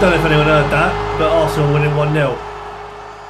[0.00, 2.28] don't know if anyone heard that, but Arsenal winning 1 0.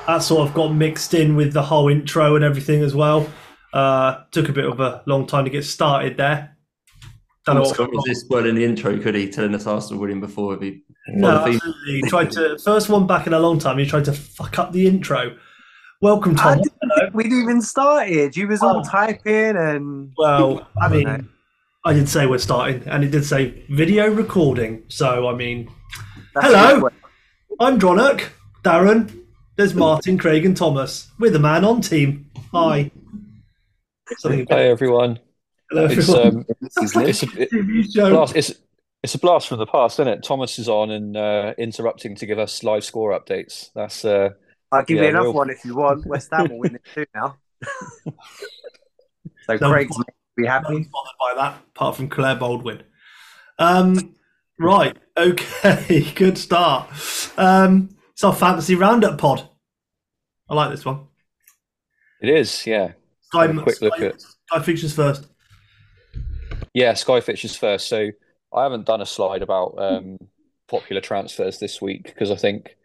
[0.07, 3.29] That sort of got mixed in with the whole intro and everything as well.
[3.73, 6.57] Uh, took a bit of a long time to get started there.
[7.47, 9.29] Don't know Thomas what- couldn't resist well in the intro, could he?
[9.29, 10.83] Telling us Arsenal winning before he.
[11.09, 11.73] No, absolutely.
[11.87, 13.79] He tried to first one back in a long time.
[13.79, 15.37] He tried to fuck up the intro.
[16.01, 16.59] Welcome, I Tom.
[16.59, 18.37] didn't think we'd even started.
[18.37, 18.89] You was all Oh.
[18.89, 21.21] typing and Well, I mean, know.
[21.85, 24.85] I did say we're starting, and it did say video recording.
[24.89, 25.75] So, I mean, That's
[26.35, 26.89] Hello.
[27.59, 28.29] I'm Dronach,
[28.63, 29.25] Darren.
[29.57, 31.11] There's Martin, Craig, and Thomas.
[31.19, 32.31] We're the man on team.
[32.53, 32.91] Hi.
[34.19, 35.21] Something Hey everyone!
[35.71, 36.39] Hello, It's everyone.
[36.39, 38.35] um, it's a it, blast.
[38.37, 38.53] It's
[39.03, 40.23] it's a blast from the past, isn't it?
[40.25, 43.71] Thomas is on and uh, interrupting to give us live score updates.
[43.75, 44.31] That's uh,
[44.73, 46.07] I'll give Yeah, you another we'll- one if you want.
[46.07, 47.37] West Ham will win it too now.
[49.47, 50.05] so No, Craig's I'm
[50.37, 50.75] be not happy.
[50.91, 52.83] bothered by that, apart from Claire Baldwin.
[53.59, 54.17] Um,
[54.61, 54.97] right.
[55.17, 56.13] Okay.
[56.15, 56.89] Good start.
[57.37, 59.49] Um, it's our fantasy roundup pod.
[60.49, 61.07] I like this one.
[62.23, 62.67] it is.
[62.67, 65.27] Yeah, Sky, quick look at- Sky Fictions first.
[66.75, 66.95] yeah.
[66.95, 67.89] Sky Fixtures first.
[67.89, 68.11] So
[68.53, 70.19] I haven't done a slide about um,
[70.69, 72.77] popular transfers this week because I think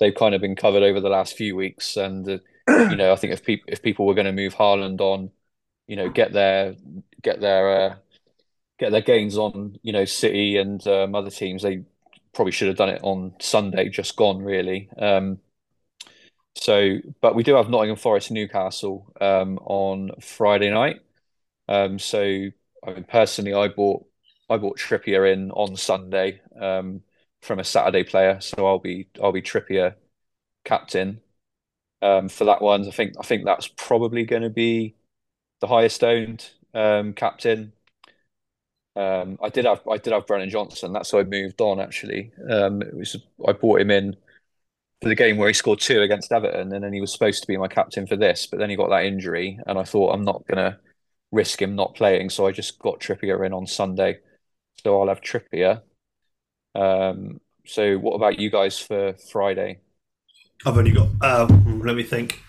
[0.00, 2.38] they've kind of been covered over the last few weeks, and uh,
[2.90, 5.30] you know, I think if people if people were going to move Haaland on,
[5.86, 6.74] you know, get their
[7.22, 7.94] get their uh,
[8.78, 11.84] get their gains on, you know, City and um, other teams, they
[12.34, 14.90] probably should have done it on Sunday, just gone really.
[14.98, 15.40] Um,
[16.56, 21.00] so, but we do have Nottingham Forest Newcastle um, on Friday night.
[21.68, 22.20] Um, so,
[22.86, 24.06] I mean, personally, I bought
[24.50, 27.02] I bought Trippier in on Sunday um,
[27.42, 29.94] from a Saturday player, so I'll be I'll be Trippier
[30.64, 31.20] captain
[32.02, 32.86] um, for that one.
[32.88, 34.96] I think I think that's probably going to be
[35.60, 37.72] the highest owned um, captain.
[38.96, 40.92] Um, I did have I did have Brennan Johnson.
[40.92, 41.80] That's why I moved on.
[41.80, 43.16] Actually, um, it was
[43.46, 44.16] I bought him in
[45.02, 47.46] for the game where he scored two against Everton, and then he was supposed to
[47.48, 50.24] be my captain for this, but then he got that injury, and I thought I'm
[50.24, 50.78] not gonna
[51.32, 54.20] risk him not playing, so I just got Trippier in on Sunday.
[54.82, 55.82] So I'll have Trippier.
[56.74, 59.80] Um, so what about you guys for Friday?
[60.64, 61.08] I've only got.
[61.20, 62.40] Uh, let me think.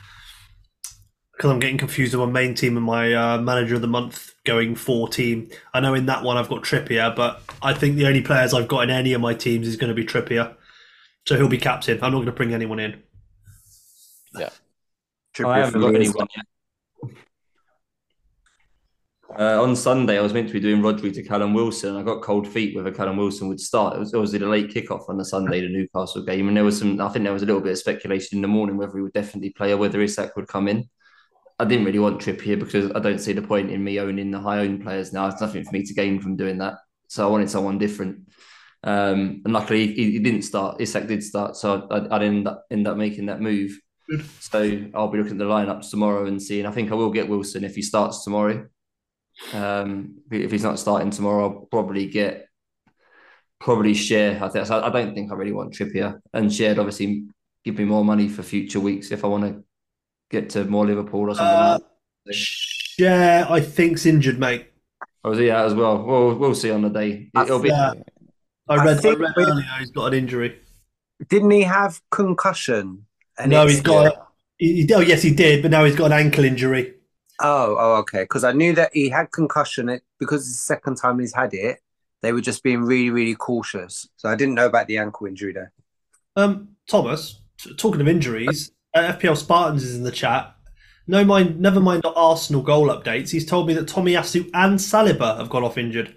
[1.36, 4.34] Because I'm getting confused with my main team and my uh, manager of the month
[4.46, 5.50] going for team.
[5.74, 8.70] I know in that one I've got Trippier, but I think the only players I've
[8.70, 10.56] got in any of my teams is going to be Trippier.
[11.26, 11.96] So he'll be captain.
[12.02, 13.02] I'm not going to bring anyone in.
[14.38, 14.50] Yeah.
[15.44, 16.46] I haven't for got anyone yet.
[19.38, 21.98] Uh, on Sunday, I was meant to be doing Rodri to Callum Wilson.
[21.98, 23.96] I got cold feet whether Callum Wilson would start.
[23.96, 26.80] It was obviously the late kickoff on the Sunday, the Newcastle game, and there was
[26.80, 27.02] some.
[27.02, 29.12] I think there was a little bit of speculation in the morning whether he would
[29.12, 30.88] definitely play or whether Isak would come in.
[31.58, 34.40] I didn't really want Trippier because I don't see the point in me owning the
[34.40, 35.28] high owned players now.
[35.28, 36.76] It's nothing for me to gain from doing that.
[37.08, 38.30] So I wanted someone different.
[38.84, 40.82] Um, and luckily, he, he didn't start.
[40.82, 43.80] Isak did start, so I, I'd end up end up making that move.
[44.10, 44.26] Good.
[44.40, 46.66] So I'll be looking at the lineups tomorrow and seeing.
[46.66, 48.68] I think I will get Wilson if he starts tomorrow.
[49.54, 52.48] Um, if he's not starting tomorrow, I'll probably get
[53.60, 54.42] probably Schär.
[54.42, 56.78] I think I don't think I really want Trippier and Schär.
[56.78, 57.26] Obviously,
[57.64, 59.64] give me more money for future weeks if I want to
[60.30, 61.46] get to more Liverpool or something.
[61.46, 61.80] Uh,
[62.26, 62.48] like that.
[62.98, 64.68] yeah, I think's injured, mate.
[65.24, 66.04] Oh, is he out as well?
[66.04, 67.30] Well, we'll see on the day.
[67.36, 67.70] It'll be.
[67.70, 67.94] Yeah.
[68.68, 70.60] I I read, I think read earlier he's got an injury.
[71.30, 73.06] Didn't he have concussion?
[73.38, 74.32] And no, he's got.
[74.58, 76.94] He, oh, yes, he did, but now he's got an ankle injury.
[77.42, 78.24] Oh, oh, okay.
[78.24, 79.90] Because I knew that he had concussion.
[79.90, 81.80] It because it's the second time he's had it.
[82.22, 84.08] They were just being really, really cautious.
[84.18, 85.74] So I didn't know about the ankle injury there.
[86.36, 90.56] Um, Thomas, t- talking of injuries, uh, FPL Spartans is in the chat.
[91.08, 93.30] No mind, never mind the Arsenal goal updates.
[93.30, 96.16] He's told me that Tomiyasu and Saliba have gone off injured.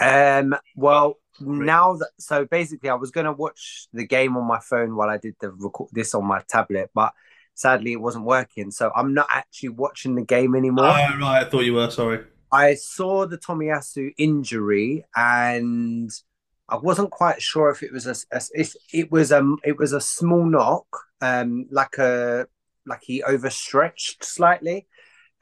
[0.00, 4.96] Um, well, now that so basically, I was gonna watch the game on my phone
[4.96, 7.12] while I did the record this on my tablet, but
[7.54, 8.70] sadly, it wasn't working.
[8.70, 10.86] So I'm not actually watching the game anymore.
[10.86, 11.42] Oh, right.
[11.42, 11.90] I thought you were.
[11.90, 12.24] Sorry.
[12.50, 16.10] I saw the Tommy Tomiyasu injury, and
[16.72, 19.92] I wasn't quite sure if it was a, a if it was um it was
[19.92, 20.86] a small knock,
[21.20, 22.46] um like a
[22.86, 24.86] like he overstretched slightly.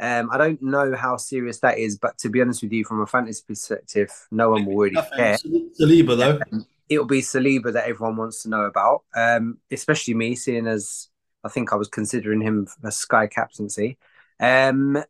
[0.01, 3.03] Um, I don't know how serious that is, but to be honest with you, from
[3.03, 5.37] a fantasy perspective, no one will really care.
[5.79, 6.41] Saliba, though.
[6.89, 11.09] It'll be Saliba that everyone wants to know about, um, especially me, seeing as
[11.45, 13.99] I think I was considering him a Sky captaincy.
[14.41, 15.05] Um,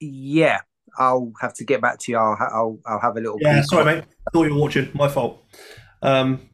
[0.00, 0.60] yeah,
[0.98, 2.18] I'll have to get back to you.
[2.18, 3.38] I'll I'll, I'll have a little.
[3.40, 3.64] Yeah, peek.
[3.70, 4.04] sorry, mate.
[4.26, 4.90] I thought you were watching.
[4.94, 5.44] My fault.
[6.02, 6.48] Um,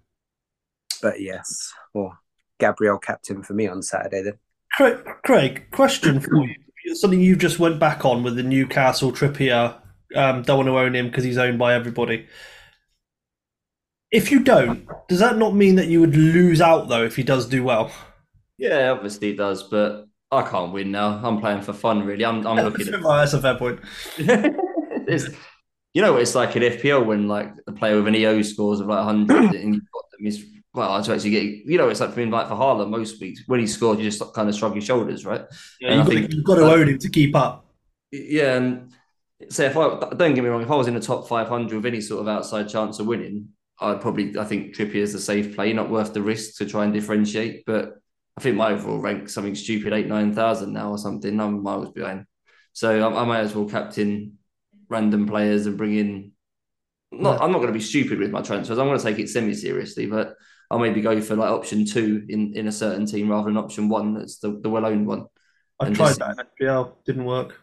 [1.02, 2.18] But yes, well,
[2.58, 4.38] Gabriel captain for me on Saturday then.
[4.72, 6.94] Craig, Craig question for you.
[6.94, 9.76] Something you just went back on with the Newcastle Trippier.
[10.14, 12.26] Um, don't want to own him because he's owned by everybody.
[14.12, 17.22] If you don't, does that not mean that you would lose out though if he
[17.22, 17.90] does do well?
[18.56, 21.20] Yeah, obviously it does, but I can't win now.
[21.23, 22.25] I'm playing for fun, really.
[22.25, 23.02] I'm, I'm looking at.
[23.02, 23.81] That's a fair point.
[25.08, 25.31] It's-
[25.94, 28.81] you know what it's like in FPL when like the player with an EO scores
[28.81, 30.44] of like 100 and you've got them is
[30.75, 33.40] well to actually get you know it's like for me like for Haaland most weeks
[33.46, 35.43] when he scored you just kind of shrug your shoulders right
[35.81, 37.64] Yeah, you've, got think- to, you've got to own him to keep up.
[38.12, 38.93] yeah and
[39.49, 41.87] say if I don't get me wrong if I was in the top 500 with
[41.87, 43.49] any sort of outside chance of winning
[43.81, 46.84] I'd probably I think Trippier is a safe play not worth the risk to try
[46.84, 48.02] and differentiate but
[48.36, 51.90] I think my overall rank something stupid eight nine thousand now or something I'm miles
[51.90, 52.26] behind
[52.76, 54.36] so I, I might as well captain
[54.90, 56.32] random players and bring in.
[57.10, 58.78] Not, I'm not going to be stupid with my transfers.
[58.78, 60.34] I'm going to take it semi seriously, but
[60.70, 63.88] I'll maybe go for like option two in, in a certain team rather than option
[63.88, 64.12] one.
[64.12, 65.24] That's the, the well owned one.
[65.80, 67.58] I tried that in FPL, didn't work.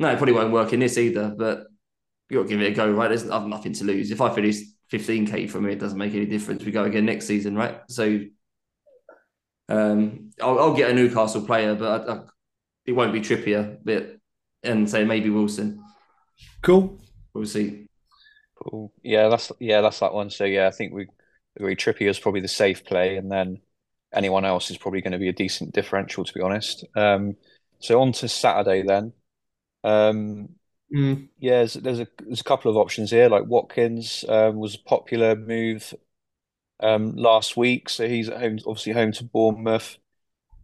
[0.00, 1.68] No, it probably won't work in this either, but
[2.28, 3.06] you got to give it a go, right?
[3.06, 4.10] There's I've nothing to lose.
[4.10, 4.56] If I finish
[4.92, 6.64] 15k for me, it doesn't make any difference.
[6.64, 7.82] We go again next season, right?
[7.88, 8.18] So
[9.70, 12.20] um, I'll, I'll get a Newcastle player, but I, I,
[12.86, 14.16] it won't be Trippier, but
[14.62, 15.82] and say maybe Wilson.
[16.62, 16.98] Cool.
[17.34, 17.86] We'll see.
[18.56, 18.92] Cool.
[19.02, 20.30] Yeah, that's yeah, that's that one.
[20.30, 21.06] So yeah, I think we
[21.56, 23.60] agree Trippier is probably the safe play, and then
[24.12, 26.84] anyone else is probably going to be a decent differential, to be honest.
[26.94, 27.36] Um,
[27.78, 29.12] so on to Saturday then.
[29.84, 30.50] Um,
[30.92, 31.28] Mm.
[31.38, 33.28] yeah, there's, there's a there's a couple of options here.
[33.28, 35.94] Like Watkins um, was a popular move
[36.80, 39.98] um, last week, so he's at home, obviously home to Bournemouth.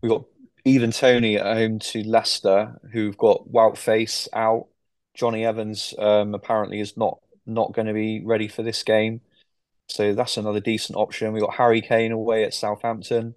[0.00, 0.24] We've got
[0.66, 4.66] Ivan Toney at home to Leicester, who've got Wout Faes out.
[5.14, 9.20] Jonny Evans um, apparently is not not going to be ready for this game,
[9.88, 11.32] so that's another decent option.
[11.32, 13.34] We've got Harry Kane away at Southampton,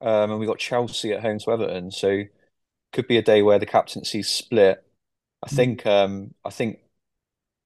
[0.00, 1.90] um, and we've got Chelsea at home to Everton.
[1.90, 2.24] So
[2.92, 4.84] could be a day where the captaincy's split.
[5.42, 6.80] I think um, I think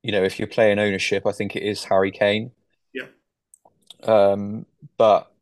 [0.02, 2.52] you know if you're playing ownership, I think it is Harry Kane.
[4.02, 4.66] Um,
[4.96, 5.32] but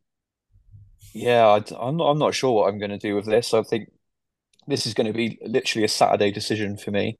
[1.12, 2.10] yeah, I, am not.
[2.10, 3.54] I'm not sure what I'm going to do with this.
[3.54, 3.90] I think
[4.66, 7.18] this is going to be literally a Saturday decision for me.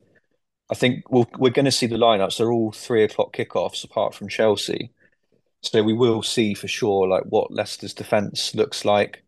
[0.70, 2.38] I think we'll, we're going to see the lineups.
[2.38, 4.92] They're all three o'clock kickoffs, apart from Chelsea.
[5.62, 9.24] So we will see for sure, like what Leicester's defense looks like.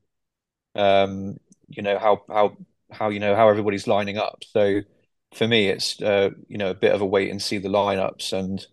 [0.74, 1.38] Um,
[1.68, 2.56] you know how how
[2.90, 4.44] how you know how everybody's lining up.
[4.46, 4.80] So
[5.34, 8.32] for me, it's uh, you know a bit of a wait and see the lineups
[8.32, 8.66] and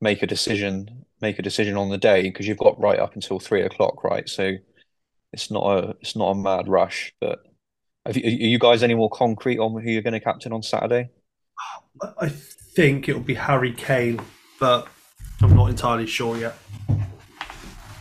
[0.00, 1.05] make a decision.
[1.20, 4.28] Make a decision on the day because you've got right up until three o'clock, right?
[4.28, 4.52] So
[5.32, 7.14] it's not a it's not a mad rush.
[7.20, 7.38] But
[8.04, 10.62] have you, are you guys any more concrete on who you're going to captain on
[10.62, 11.10] Saturday?
[12.02, 14.20] I- I think it'll be Harry Kane,
[14.60, 14.88] but
[15.40, 16.54] I'm not entirely sure yet.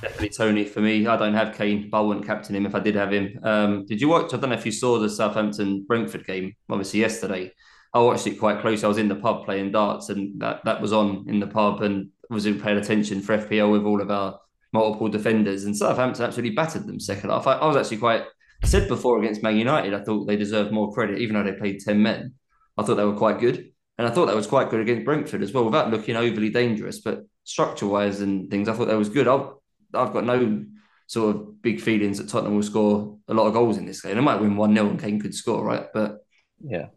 [0.02, 1.08] Definitely Toney for me.
[1.08, 3.40] I don't have Kane, but I wouldn't captain him if I did have him.
[3.42, 4.34] Um, did you watch?
[4.34, 7.54] I don't know if you saw the Southampton Brentford game, obviously yesterday.
[7.94, 8.84] I watched it quite close.
[8.84, 11.82] I was in the pub playing darts, and that, that was on in the pub,
[11.82, 14.39] and was paying attention for FPL with all of our
[14.74, 15.66] multiple defenders.
[15.66, 17.48] And Southampton absolutely battered them second half.
[17.48, 18.24] I, I was actually quite.
[18.63, 21.57] I said before against Man United, I thought they deserved more credit, even though they
[21.57, 22.33] played ten men.
[22.77, 25.44] I thought they were quite good, and I thought that was quite good against Brentford
[25.44, 27.00] as well, without looking overly dangerous.
[27.01, 29.28] But structure wise and things, I thought that was good.
[29.28, 29.47] I've,
[29.94, 30.66] I've got no
[31.07, 34.16] sort of big feelings that Tottenham will score a lot of goals in this game.
[34.16, 35.85] They might win 1 0 and Kane could score, right?
[35.94, 36.26] But
[36.64, 36.88] Yeah.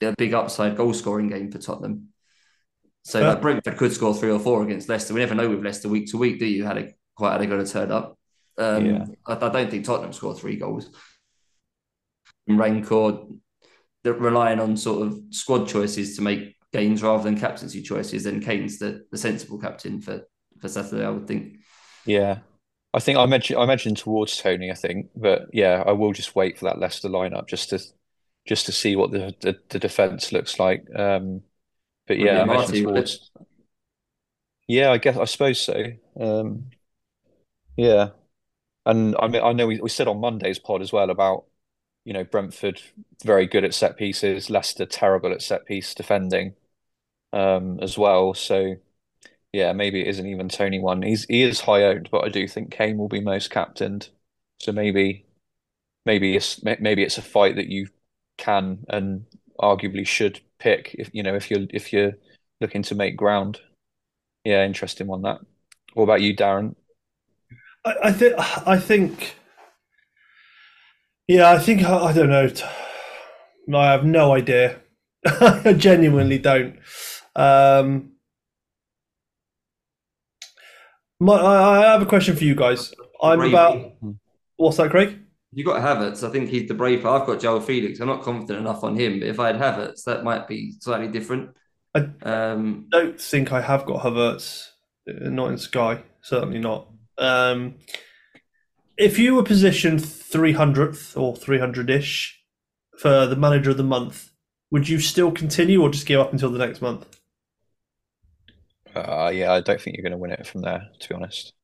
[0.00, 2.08] they're a big upside goal scoring game for Tottenham.
[3.06, 5.14] So like Brentford could score three or four against Leicester.
[5.14, 6.66] We never know with Leicester week to week, do you?
[6.66, 8.18] How they quite how they going to turn up.
[8.58, 9.04] Um, Yeah.
[9.24, 10.90] I, I don't think Tottenham scored three goals.
[12.48, 13.32] And Raincourt,
[14.02, 18.24] they're relying on sort of squad choices to make gains rather than captaincy choices.
[18.24, 20.22] Then Kane's the, the sensible captain for,
[20.60, 21.58] for Saturday, I would think.
[22.06, 22.38] Yeah.
[22.92, 26.34] I think I mentioned I mentioned towards Toney, I think, but yeah, I will just
[26.34, 27.78] wait for that Leicester lineup just to
[28.48, 30.84] just to see what the the, the defense looks like.
[30.96, 31.42] Um,
[32.06, 33.30] but yeah, Marty, mentioned would towards.
[34.68, 35.84] Yeah, I guess I suppose so.
[36.18, 36.70] Um,
[37.76, 38.10] yeah,
[38.86, 41.46] and I mean I know we, we said on Monday's pod as well about
[42.04, 42.82] you know Brentford
[43.24, 46.54] very good at set pieces, Leicester terrible at set piece defending,
[47.32, 48.34] um, as well.
[48.34, 48.76] So
[49.52, 51.02] yeah, maybe it isn't even Toney one.
[51.02, 54.10] He's he is high owned, but I do think Kane will be most captained.
[54.60, 55.26] So maybe
[56.06, 57.88] maybe it's maybe it's a fight that you
[58.38, 59.26] can and
[59.60, 62.12] arguably should pick if you know if you're if you're
[62.60, 63.60] looking to make ground.
[64.44, 65.40] Yeah, interesting one that.
[65.94, 66.74] What about you, Darren?
[67.84, 68.34] I, I think.
[68.38, 69.36] I think.
[71.26, 71.82] Yeah, I think.
[71.82, 72.50] I, I don't know.
[73.78, 74.80] I have no idea.
[75.26, 76.78] I genuinely don't.
[77.34, 78.12] Um,
[81.18, 82.94] my, I, I have a question for you guys.
[83.20, 83.52] I'm Brave.
[83.52, 83.92] about.
[84.56, 85.18] What's that, Craig?
[85.56, 86.22] You got Havertz.
[86.22, 87.06] I think he's the brave.
[87.06, 87.98] I've got João Félix.
[87.98, 91.08] I'm not confident enough on him, but if I had Havertz, that might be slightly
[91.08, 91.56] different.
[91.94, 94.72] I- Um, don't think I have got Havertz.
[95.08, 96.92] Uh, Not in Sky, certainly not.
[97.16, 97.76] Um,
[98.98, 102.38] if you were positioned 300th or 300 ish
[102.98, 104.32] for the manager of the month,
[104.70, 107.18] would you still continue or just give up until the next month?
[108.94, 111.54] Uh, yeah, I don't think you're going to win it from there, to be honest.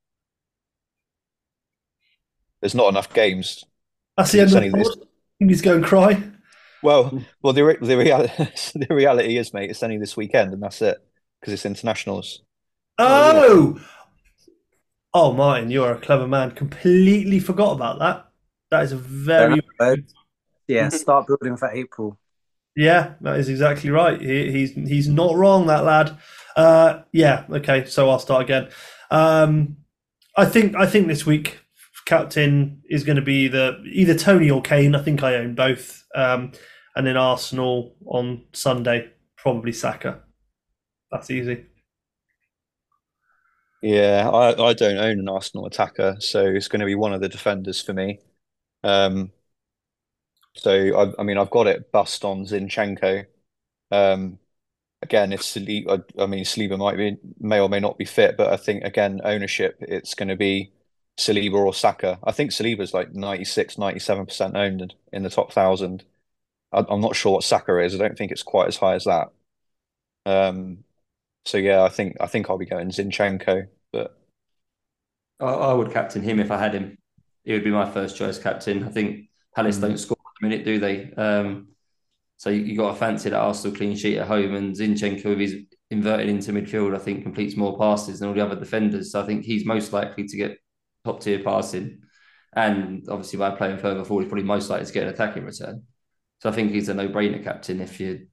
[2.63, 3.67] There's not enough games.
[4.16, 4.97] That's the end It's of the this-
[5.38, 6.23] He's going to cry.
[6.83, 8.33] Well, well, the re- the reality
[8.75, 10.99] the reality is, mate, it's only this weekend, and that's it
[11.40, 12.42] because it's internationals.
[12.99, 13.81] Oh!
[15.14, 16.52] Oh, Martin, you're a clever man.
[16.52, 18.28] Completely forgot about that.
[18.71, 19.61] That is a very.
[20.69, 22.19] Yeah, start building for April.
[22.76, 24.19] Yeah, that is exactly right.
[24.19, 26.16] He, he's he's not wrong, that lad.
[26.57, 27.85] Uh, yeah, okay.
[27.85, 28.69] So I'll start again.
[29.11, 29.76] Um,
[30.37, 31.59] I think I think this week
[32.04, 34.94] captain is going to be the either Toney or Kane.
[34.94, 36.04] I think I own both.
[36.14, 36.52] Um,
[36.94, 40.21] and then Arsenal on Sunday, probably Saka.
[41.11, 41.66] That's easy.
[43.82, 47.21] Yeah, I, I don't own an Arsenal attacker, so it's going to be one of
[47.21, 48.21] the defenders for me.
[48.85, 49.32] Um,
[50.54, 53.26] so I, I mean, I've got it bust on Zinchenko.
[53.90, 54.38] Um,
[55.02, 58.37] again, if Saliba, I, I mean, Saliba might be may or may not be fit,
[58.37, 60.73] but I think again, ownership, it's going to be
[61.19, 62.19] Saliba or Saka.
[62.25, 66.04] I think Saliba's like 96, 97% owned in the top thousand.
[66.73, 67.95] I'm not sure what Saka is.
[67.95, 69.31] I don't think it's quite as high as that.
[70.26, 70.85] Um,
[71.47, 74.19] so yeah, I think I think I'll be going Zinchenko, but
[75.40, 76.97] I, I would captain him if I had him.
[77.45, 78.85] He would be my first choice captain.
[78.85, 79.78] I think Palace Mm.
[79.78, 81.12] don't score at the minute, do they?
[81.14, 81.69] Um,
[82.38, 85.40] so you, you got to fancy that Arsenal clean sheet at home, and Zinchenko with
[85.40, 85.57] his
[85.90, 89.12] inverted into midfield, I think completes more passes than all the other defenders.
[89.12, 90.59] So I think he's most likely to get
[91.04, 92.02] top tier passing,
[92.54, 95.82] and obviously by playing further forward, he's probably most likely to get an attacking return.
[96.40, 98.26] So I think he's a no brainer captain if you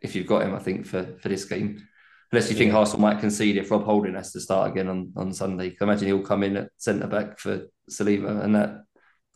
[0.00, 0.54] if you've got him.
[0.54, 1.86] I think for for this game.
[2.32, 5.32] Unless you think Arsenal might concede if Rob Holding has to start again on, on
[5.32, 5.76] Sunday.
[5.80, 8.82] I imagine he'll come in at centre back for Saliba, and that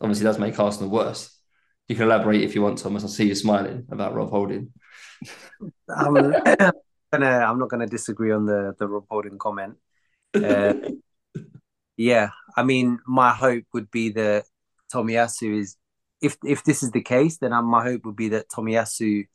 [0.01, 1.39] obviously does make Arsenal worse.
[1.87, 3.05] You can elaborate if you want, Thomas.
[3.05, 4.73] I see you smiling about Rob Holding.
[5.89, 6.13] I'm
[7.13, 9.77] gonna, I'm not gonna disagree on the the Rob Holding comment.
[10.33, 10.73] Uh,
[12.01, 14.45] yeah, I mean, my hope would be that
[14.91, 15.77] Tomiyasu is,
[16.19, 19.25] if if this is the case, then my hope would be that Tomiyasu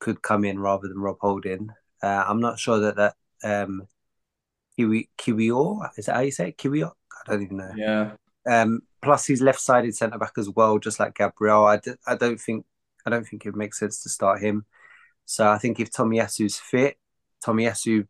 [0.00, 1.70] could come in rather than Rob Holding.
[2.02, 3.86] Uh, I'm not sure that that um,
[4.76, 6.58] Kiwi Kiwior is that how you say it?
[6.58, 6.90] Kiwior?
[6.90, 7.72] I don't even know.
[7.76, 8.12] yeah,
[8.50, 11.64] Um, plus, he's left-sided centre back as well, just like Gabriel.
[11.64, 12.66] I, d- I don't think
[13.06, 14.66] I don't think it makes sense to start him.
[15.24, 16.96] So I think if Tomiyasu's fit,
[17.46, 18.08] Tomiyasu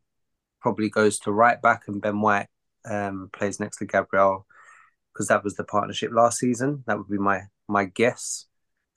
[0.62, 2.48] probably goes to right back, and Ben White
[2.88, 4.46] um, plays next to Gabriel
[5.12, 6.84] because that was the partnership last season.
[6.86, 8.46] That would be my my guess.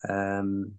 [0.07, 0.75] Um,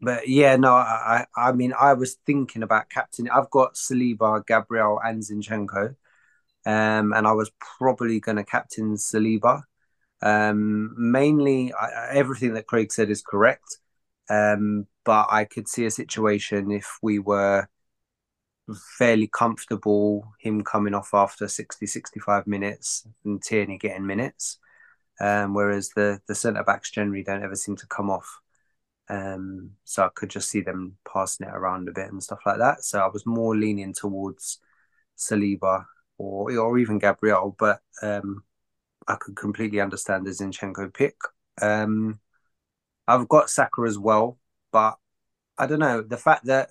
[0.00, 3.28] but yeah, no, I I mean I was thinking about captain.
[3.28, 5.94] I've got Saliba, Gabriel, and Zinchenko
[6.66, 9.62] um, and I was probably going to captain Saliba.
[10.22, 13.78] Um, mainly, I- everything that Craig said is correct,
[14.30, 17.68] um, but I could see a situation if we were
[18.74, 24.58] fairly comfortable, him coming off after 60, 65 minutes and Tierney getting minutes,
[25.20, 28.40] um, whereas the, the centre backs generally don't ever seem to come off.
[29.08, 32.58] Um, so I could just see them passing it around a bit and stuff like
[32.58, 32.82] that.
[32.84, 34.58] So I was more leaning towards
[35.18, 35.84] Saliba
[36.18, 38.42] or or even Gabriel, but um,
[39.06, 41.16] I could completely understand the Zinchenko pick.
[41.60, 42.20] Um,
[43.06, 44.38] I've got Saka as well,
[44.70, 44.96] but
[45.58, 46.70] I don't know the fact that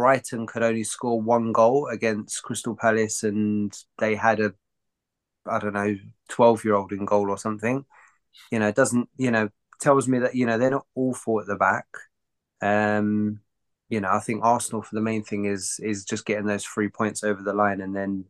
[0.00, 4.54] Brighton could only score one goal against Crystal Palace and they had a
[5.46, 5.94] I don't know
[6.26, 7.84] twelve year old in goal or something.
[8.50, 11.46] You know, it doesn't you know tells me that you know they're not awful at
[11.46, 11.84] the back.
[12.62, 13.40] Um,
[13.90, 16.88] you know, I think Arsenal for the main thing is is just getting those three
[16.88, 18.24] points over the line and then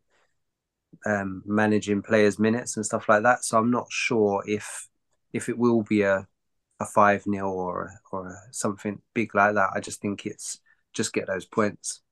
[1.06, 3.44] um, managing players' minutes and stuff like that.
[3.44, 4.88] So I'm not sure if
[5.32, 6.26] if it will be a
[6.80, 9.70] a five 0 or or something big like that.
[9.72, 10.58] I just think it's
[10.94, 12.02] just get those points.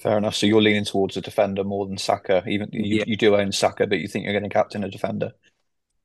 [0.00, 0.34] fair enough.
[0.34, 2.42] So you're leaning towards a defender more than Saka.
[2.48, 3.04] Even you, Yeah.
[3.06, 5.32] you do own Saka, but you think you're going to captain a defender.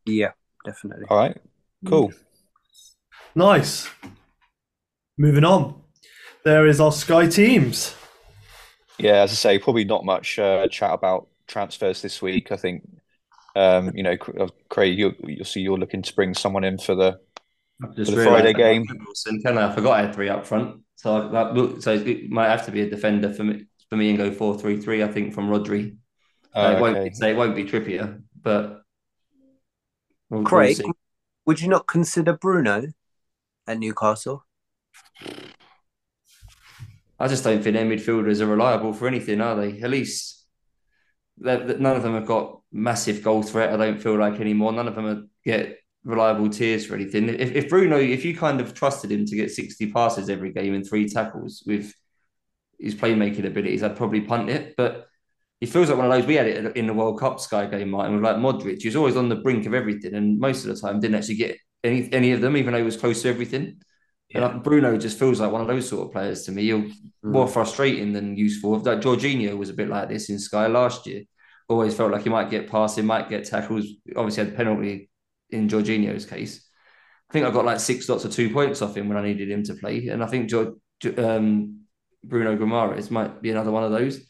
[0.06, 0.32] Yeah,
[0.66, 1.06] definitely.
[1.10, 1.38] All right,
[1.86, 2.12] cool.
[3.36, 3.90] Nice.
[5.18, 5.82] Moving on.
[6.44, 7.96] There is our Sky teams.
[9.00, 12.52] Yeah, as I say, probably not much uh, chat about transfers this week.
[12.52, 12.86] I think,
[13.56, 16.96] um, you know, uh, Craig, you, you'll see you're looking to bring someone in for
[16.96, 17.20] the
[17.84, 18.86] I've just For the Friday game.
[19.06, 19.72] Wilson, can I?
[19.72, 22.72] I forgot I had three up front, so I, that, so it might have to
[22.72, 25.04] be a defender for me for me and go four three three.
[25.04, 25.98] I think from Rodri.
[26.54, 27.10] Uh, Oh, it won't okay.
[27.10, 28.82] be, so it won't be Trippier, but
[30.30, 30.82] we'll, we'll Craig,
[31.46, 32.88] would you not consider Bruno
[33.68, 34.46] at Newcastle?
[37.20, 39.82] I just don't think their midfielders are reliable for anything, are they?
[39.82, 40.46] At least
[41.38, 43.74] none of them have got massive goal threat.
[43.74, 44.72] I don't feel like anymore.
[44.72, 47.28] None of them are, get reliable tiers for anything.
[47.28, 50.74] If, if Bruno, if you kind of trusted him to get sixty passes every game
[50.74, 51.94] and three tackles with
[52.80, 54.76] his playmaking abilities, I'd probably punt it.
[54.78, 55.08] But
[55.60, 56.26] he feels like one of those.
[56.26, 58.82] We had it in the World Cup Sky game, Martin, with like Modric.
[58.82, 61.36] He was always on the brink of everything, and most of the time didn't actually
[61.36, 63.82] get any any of them, even though he was close to everything.
[64.30, 64.50] Yeah.
[64.50, 66.64] And Bruno just feels like one of those sort of players to me.
[66.64, 66.94] You're mm.
[67.24, 68.78] more frustrating than useful.
[68.80, 71.24] Like Jorginho was a bit like this in Sky last year.
[71.68, 73.86] Always felt like he might get passing, might get tackles.
[74.16, 75.10] Obviously had penalty
[75.50, 76.68] in Jorginho's case.
[77.30, 79.50] I think I got like six dots or two points off him when I needed
[79.50, 81.82] him to play, and I think um,
[82.24, 84.22] Bruno Guimaraes might be another one of those.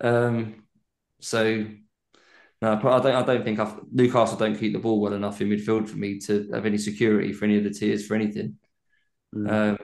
[0.00, 0.64] Um,
[1.20, 1.66] so
[2.62, 3.06] no, I don't.
[3.06, 6.18] I don't think I've, Newcastle don't keep the ball well enough in midfield for me
[6.20, 8.56] to have any security for any of the tiers for anything.
[9.34, 9.50] Mm.
[9.50, 9.78] Um,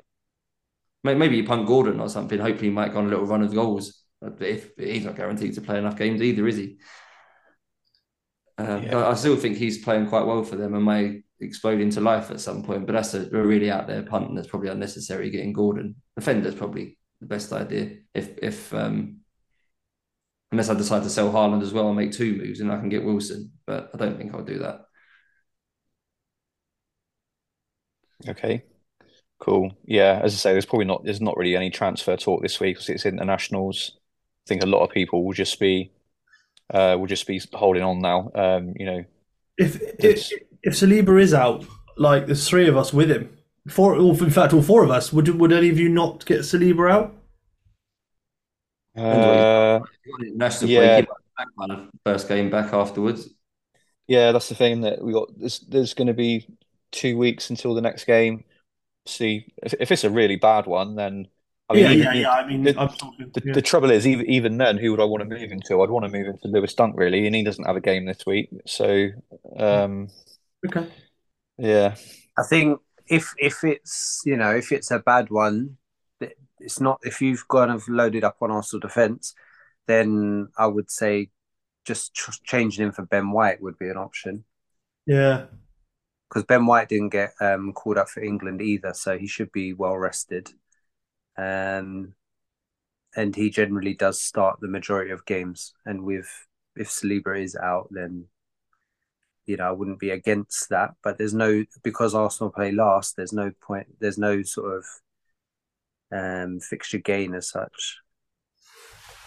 [1.04, 2.38] maybe you punt Gordon or something.
[2.38, 4.02] Hopefully, he might go on a little run of goals.
[4.20, 6.78] But if he's not guaranteed to play enough games either, is he?
[8.58, 9.08] Yeah.
[9.08, 12.40] I still think he's playing quite well for them and may explode into life at
[12.40, 12.86] some point.
[12.86, 15.30] But that's a, a really out there punt, and that's probably unnecessary.
[15.30, 17.96] Getting Gordon, defender's probably the best idea.
[18.14, 19.20] If if um,
[20.50, 22.88] unless I decide to sell Haaland as well and make two moves, and I can
[22.88, 23.52] get Wilson.
[23.66, 24.82] But I don't think I'll do that.
[28.28, 28.64] Okay.
[29.40, 29.76] Cool.
[29.84, 32.76] Yeah, as I say, there's probably not there's not really any transfer talk this week
[32.76, 33.98] because it's internationals.
[34.46, 35.90] I think a lot of people will just be
[36.72, 38.30] uh, will just be holding on now.
[38.34, 39.04] Um, you know,
[39.58, 41.64] if if, if Saliba is out,
[41.96, 43.36] like there's three of us with him,
[43.68, 45.12] four, in fact, all four of us.
[45.12, 47.14] Would would any of you not get Saliba out?
[48.94, 49.80] Uh,
[50.34, 51.00] national yeah.
[51.00, 51.08] break,
[52.04, 53.30] first game back afterwards.
[54.06, 55.28] Yeah, that's the thing that we got.
[55.38, 56.46] There's, there's going to be
[56.90, 58.44] two weeks until the next game.
[59.06, 61.28] See, if, if it's a really bad one, then
[61.72, 62.30] I mean, yeah, even, yeah, yeah.
[62.30, 63.52] I mean, the, talking, the, yeah.
[63.52, 65.82] the, trouble is, even even then, who would I want to move into?
[65.82, 68.24] I'd want to move into Lewis Dunk, really, and he doesn't have a game this
[68.26, 68.50] week.
[68.66, 69.08] So,
[69.56, 70.08] um,
[70.66, 70.88] okay,
[71.58, 71.96] yeah.
[72.38, 75.76] I think if if it's you know if it's a bad one,
[76.60, 79.34] it's not if you've kind of loaded up on Arsenal defence,
[79.86, 81.30] then I would say
[81.84, 84.44] just changing him for Ben White would be an option.
[85.06, 85.46] Yeah,
[86.28, 89.74] because Ben White didn't get um, called up for England either, so he should be
[89.74, 90.50] well rested.
[91.36, 92.14] Um,
[93.14, 95.74] and he generally does start the majority of games.
[95.84, 96.28] And with
[96.76, 98.26] if Saliba is out, then
[99.46, 100.94] you know I wouldn't be against that.
[101.02, 103.16] But there's no because Arsenal play last.
[103.16, 103.88] There's no point.
[104.00, 104.84] There's no sort of
[106.12, 107.98] um, fixture gain as such.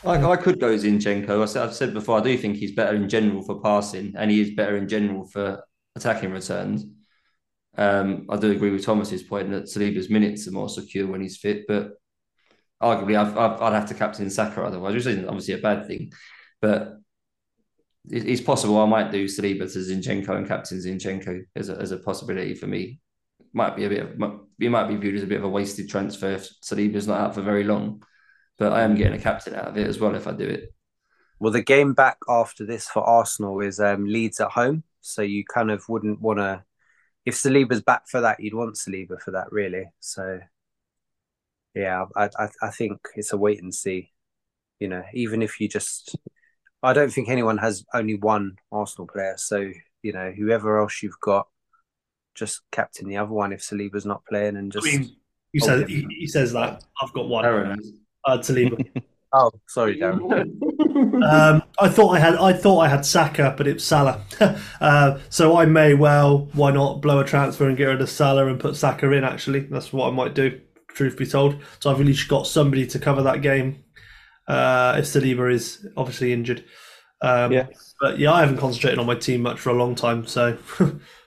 [0.03, 1.41] I, I could go Zinchenko.
[1.41, 4.29] I said, I've said before, I do think he's better in general for passing, and
[4.29, 5.63] he is better in general for
[5.95, 6.85] attacking returns.
[7.77, 11.37] Um, I do agree with Thomas's point that Saliba's minutes are more secure when he's
[11.37, 11.91] fit, but
[12.81, 16.11] arguably i would have to captain Saka otherwise, which isn't obviously a bad thing.
[16.61, 16.99] But
[18.09, 21.97] it's possible I might do Saliba to Zinchenko and captain Zinchenko as a, as a
[21.97, 22.99] possibility for me
[23.55, 24.09] might be a bit of
[24.59, 27.35] it might be viewed as a bit of a wasted transfer if Saliba's not out
[27.35, 28.03] for very long.
[28.57, 30.73] But I am getting a captain out of it as well if I do it.
[31.39, 35.43] Well, the game back after this for Arsenal is um, Leeds at home, so you
[35.45, 36.63] kind of wouldn't want to.
[37.25, 39.85] If Saliba's back for that, you'd want Saliba for that, really.
[39.99, 40.39] So,
[41.73, 44.11] yeah, I, I, I think it's a wait and see.
[44.79, 46.15] You know, even if you just,
[46.83, 49.35] I don't think anyone has only one Arsenal player.
[49.37, 49.71] So,
[50.03, 51.47] you know, whoever else you've got,
[52.35, 54.85] just captain the other one if Saliba's not playing and just.
[54.85, 55.15] I mean,
[55.53, 57.45] he says he, he, says that I've got one.
[58.25, 58.85] Uh, Saliba.
[59.33, 61.23] oh, sorry, Darren.
[61.23, 64.21] um, I thought I had I thought I had Saka, but it's Salah.
[64.81, 68.47] uh, so I may well why not blow a transfer and get rid of Salah
[68.47, 69.23] and put Saka in.
[69.23, 70.61] Actually, that's what I might do.
[70.89, 73.83] Truth be told, so I've really got somebody to cover that game
[74.47, 76.63] uh, if Saliba is obviously injured.
[77.21, 77.67] Um, yeah.
[77.99, 80.57] But yeah, I haven't concentrated on my team much for a long time, so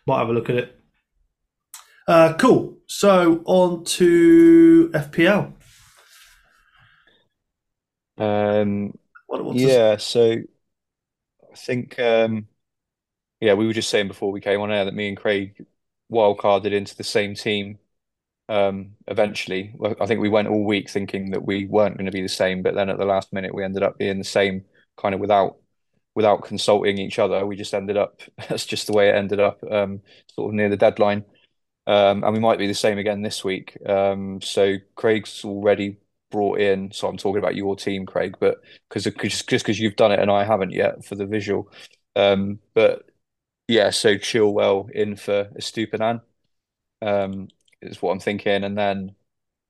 [0.06, 0.74] might have a look at it.
[2.06, 2.78] Uh, cool.
[2.86, 5.52] So on to FPL.
[8.18, 10.36] Um, what, yeah, so
[11.52, 12.48] I think um,
[13.40, 15.64] yeah, we were just saying before we came on air that me and Craig
[16.10, 17.78] wildcarded into the same team.
[18.48, 22.22] Um, eventually, I think we went all week thinking that we weren't going to be
[22.22, 24.64] the same, but then at the last minute we ended up being the same,
[24.96, 25.56] kind of without
[26.14, 27.46] without consulting each other.
[27.46, 28.20] We just ended up.
[28.48, 30.00] That's just the way it ended up, um,
[30.34, 31.24] sort of near the deadline.
[31.86, 33.78] Um, and we might be the same again this week.
[33.86, 35.98] Um, so Craig's already
[36.30, 36.92] brought in.
[36.92, 40.30] So I'm talking about your team, Craig, but because just because you've done it and
[40.30, 41.70] I haven't yet for the visual.
[42.16, 43.04] Um, but
[43.68, 46.22] yeah, so Chilwell in for Estupiñán
[47.02, 47.48] um,
[47.82, 49.14] is what I'm thinking, and then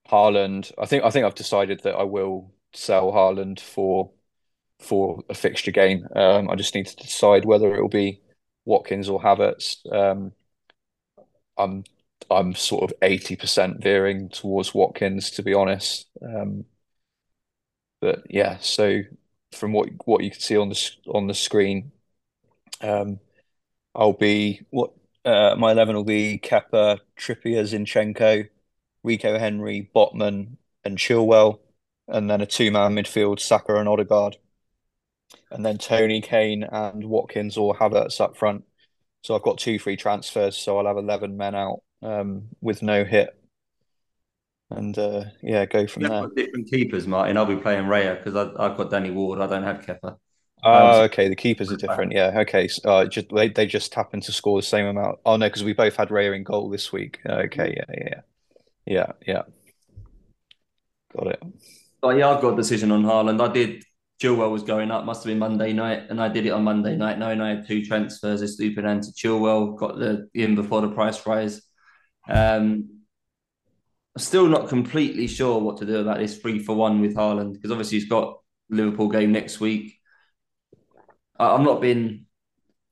[0.09, 0.71] Haaland.
[0.77, 4.11] I think I think I've decided that I will sell Haaland for
[4.79, 6.07] for a fixture game.
[6.15, 8.21] Um, I just need to decide whether it will be
[8.65, 9.77] Watkins or Havertz.
[9.93, 10.33] Um,
[11.57, 11.83] I'm
[12.31, 16.07] I'm sort of eighty percent veering towards Watkins, to be honest.
[16.21, 16.65] Um,
[18.01, 19.01] but yeah, so
[19.53, 21.91] from what what you can see on the on the screen,
[22.81, 23.19] um,
[23.95, 24.91] I'll be what
[25.25, 28.49] uh, my eleven will be Kepa, Trippier, Zinchenko,
[29.03, 31.59] Rico Henry, Botman, and Chilwell,
[32.07, 34.37] and then a two man midfield, Saka and Odegaard,
[35.51, 38.65] and then Toney Kane, and Watkins or Havertz up front.
[39.23, 43.03] So I've got two free transfers, so I'll have eleven men out um, with no
[43.03, 43.29] hit,
[44.69, 46.45] and uh, yeah, go from You've there.
[46.45, 47.37] different keepers, Martin.
[47.37, 49.39] I'll be playing Raya because I've got Danny Ward.
[49.39, 50.17] I don't have Kepa.
[50.63, 51.29] Oh, okay.
[51.29, 52.11] The keepers are different.
[52.11, 52.39] Yeah.
[52.41, 52.67] Okay.
[52.67, 55.19] So, uh, just they, they just happened to score the same amount.
[55.25, 57.19] Oh no, because we both had Raya in goal this week.
[57.25, 57.75] Okay.
[57.77, 57.95] Yeah.
[57.97, 58.21] Yeah.
[58.85, 59.11] Yeah.
[59.25, 59.41] Yeah.
[61.15, 61.43] Got it.
[62.03, 63.41] Oh yeah, I've got a decision on Haaland.
[63.41, 63.83] I did.
[64.21, 65.05] Chilwell was going up.
[65.05, 67.67] Must have been Monday night, and I did it on Monday night, knowing I had
[67.67, 69.77] two transfers: Estupiñán to Chilwell.
[69.77, 71.61] Got the in before the price rise.
[72.29, 73.01] Um,
[74.15, 77.53] I'm still not completely sure what to do about this three for one with Haaland
[77.53, 78.39] because obviously he's got
[78.69, 79.99] Liverpool game next week.
[81.37, 82.25] I, I'm not been.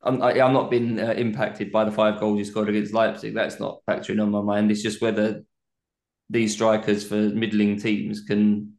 [0.01, 3.33] I'm, I, I'm not been uh, impacted by the five goals he scored against Leipzig.
[3.33, 4.71] That's not factoring on my mind.
[4.71, 5.43] It's just whether
[6.29, 8.73] these strikers for middling teams can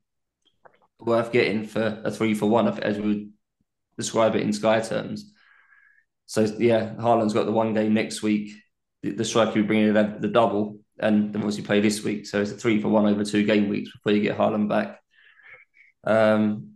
[1.01, 3.33] worth getting for a three for one, as we would
[3.97, 5.33] describe it in Sky terms.
[6.27, 8.53] So yeah, Haaland's got the one game next week.
[9.03, 12.27] The, striker will bring in the, the double, and then obviously play this week.
[12.27, 15.01] So it's a three for one over two game weeks before you get Haaland back.
[16.05, 16.73] Um,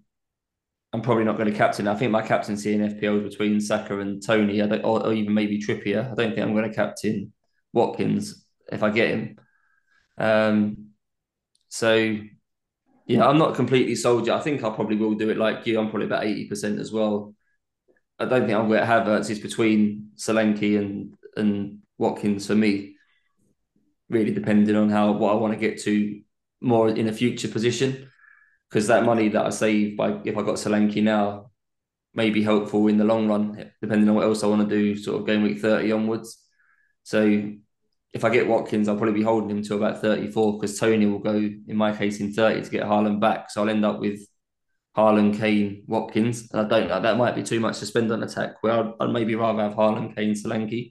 [0.93, 1.89] I'm probably not going to captain.
[1.89, 5.61] I think my captaincy in FPL is between Saka and Toney, or, or, even maybe
[5.61, 6.05] Trippier.
[6.05, 7.33] I don't think I'm going to captain
[7.73, 9.37] Watkins if I get him.
[10.19, 10.91] Um,
[11.69, 12.19] so
[13.07, 14.37] yeah, I'm not completely sold yet.
[14.37, 15.79] I think I probably will do it like you.
[15.81, 17.35] I'm probably about 80% as well.
[18.19, 19.31] I don't think I'm going to have Havertz.
[19.31, 22.97] It's between Solanke and and Watkins for me.
[24.09, 26.21] Really depending on how what I want to get to
[26.61, 28.11] more in a future position.
[28.69, 31.51] Because that money that I save by if I got Solanke now
[32.15, 34.97] may be helpful in the long run, depending on what else I want to do,
[34.97, 36.39] sort of game week 30 onwards.
[37.05, 37.53] So
[38.13, 41.19] if I get Watkins, I'll probably be holding him to about 34 because Toney will
[41.19, 43.51] go, in my case, in 30 to get Haaland back.
[43.51, 44.21] So I'll end up with
[44.97, 46.51] Haaland, Kane, Watkins.
[46.53, 48.93] And I don't know, that might be too much to spend on attack where I'd,
[49.01, 50.91] I'd maybe rather have Haaland, Kane, Solanke.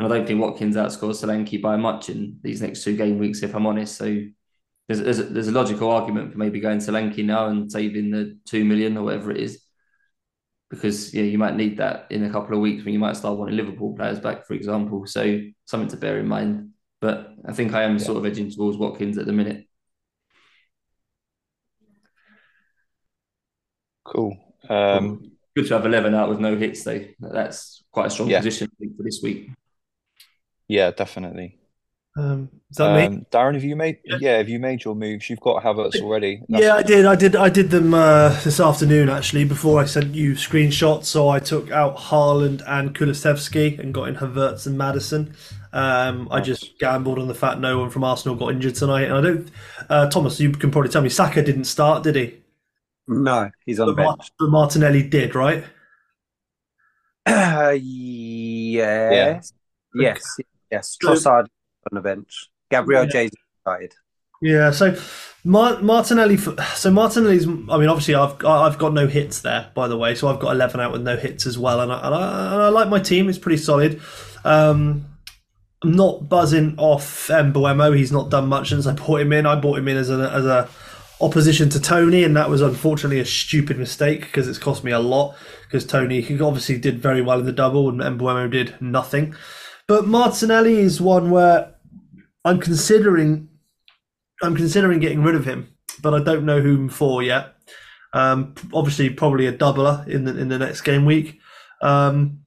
[0.00, 3.42] And I don't think Watkins outscores Solanke by much in these next two game weeks,
[3.42, 3.98] if I'm honest.
[3.98, 4.06] So
[4.88, 8.38] there's, there's, a, there's a logical argument for maybe going Solanke now and saving the
[8.46, 9.62] 2 million or whatever it is
[10.70, 13.36] because yeah, you might need that in a couple of weeks when you might start
[13.36, 15.04] wanting Liverpool players back, for example.
[15.04, 16.70] So something to bear in mind.
[17.02, 18.04] But I think I am yeah.
[18.04, 19.66] sort of edging towards Watkins at the minute.
[24.06, 24.34] Cool.
[24.66, 27.04] Um, Good to have eleven out with no hits, though.
[27.18, 28.38] That's quite a strong yeah.
[28.38, 29.50] position for this week.
[30.70, 31.58] Yeah, definitely.
[32.16, 33.26] Um, is that um, me?
[33.32, 33.98] Darren, have you made?
[34.04, 34.18] Yeah.
[34.20, 34.36] yeah.
[34.36, 35.28] have you made your moves?
[35.28, 36.44] You've got Havertz already.
[36.48, 37.06] That's yeah, I did.
[37.06, 37.34] I did.
[37.34, 39.44] I did them uh, this afternoon actually.
[39.44, 44.14] Before I sent you screenshots, so I took out Haaland and Kulusevski and got in
[44.14, 45.34] Havertz and Maddison.
[45.72, 49.14] Um, I just gambled on the fact no one from Arsenal got injured tonight, and
[49.14, 49.50] I don't.
[49.88, 52.38] Uh, Thomas, you can probably tell me Saka didn't start, did he?
[53.08, 54.30] No, he's on but the bench.
[54.38, 55.64] But Martinelli did, right?
[57.26, 59.52] Uh, yes.
[59.94, 60.02] Yeah.
[60.02, 60.38] Yes.
[60.70, 60.96] Yes.
[61.02, 61.46] Trossard
[61.90, 62.48] on the bench.
[62.70, 63.10] Gabriel yeah.
[63.10, 63.94] Jesus started.
[64.42, 64.96] Yeah, so
[65.44, 66.38] Martinelli.
[66.38, 67.46] So Martinelli's.
[67.46, 70.14] I mean, obviously, I've I've got no hits there, by the way.
[70.14, 72.62] So I've got eleven out with no hits as well, and I, and I, and
[72.62, 73.28] I like my team.
[73.28, 74.00] It's pretty solid.
[74.44, 75.04] Um,
[75.82, 77.94] I'm not buzzing off Mbeumo.
[77.94, 79.44] He's not done much since I bought him in.
[79.44, 80.68] I bought him in as a as a
[81.20, 85.00] opposition to Toney, and that was unfortunately a stupid mistake because it's cost me a
[85.00, 85.36] lot.
[85.64, 89.34] Because Toney obviously did very well in the double, and Mbeumo did nothing.
[89.90, 91.74] But Martinelli is one where
[92.44, 93.48] I'm considering
[94.40, 97.56] I'm considering getting rid of him, but I don't know whom for yet.
[98.12, 101.40] Um, obviously, probably a doubler in the in the next game week,
[101.82, 102.42] um,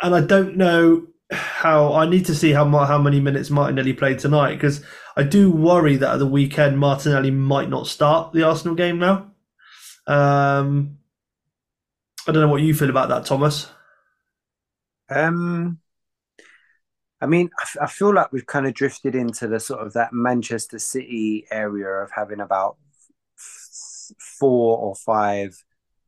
[0.00, 1.92] and I don't know how.
[1.92, 4.82] I need to see how how many minutes Martinelli played tonight because
[5.18, 9.30] I do worry that at the weekend Martinelli might not start the Arsenal game now.
[10.06, 10.96] Um,
[12.26, 13.68] I don't know what you feel about that, Thomas.
[15.10, 15.78] Um,
[17.20, 20.78] I mean, I, feel like we've kind of drifted into the sort of that Manchester
[20.78, 22.76] City area of having about
[24.18, 25.62] four or five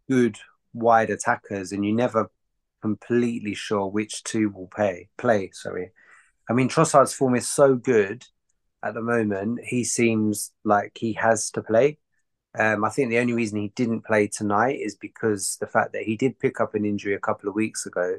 [0.09, 0.39] good
[0.73, 2.31] wide attackers, and you're never
[2.81, 5.11] completely sure which two will play.
[5.19, 5.93] Play, sorry.
[6.49, 8.25] I mean, Trossard's form is so good
[8.83, 11.99] at the moment, he seems like he has to play.
[12.59, 16.03] Um, I think the only reason he didn't play tonight is because the fact that
[16.03, 18.19] he did pick up an injury a couple of weeks ago,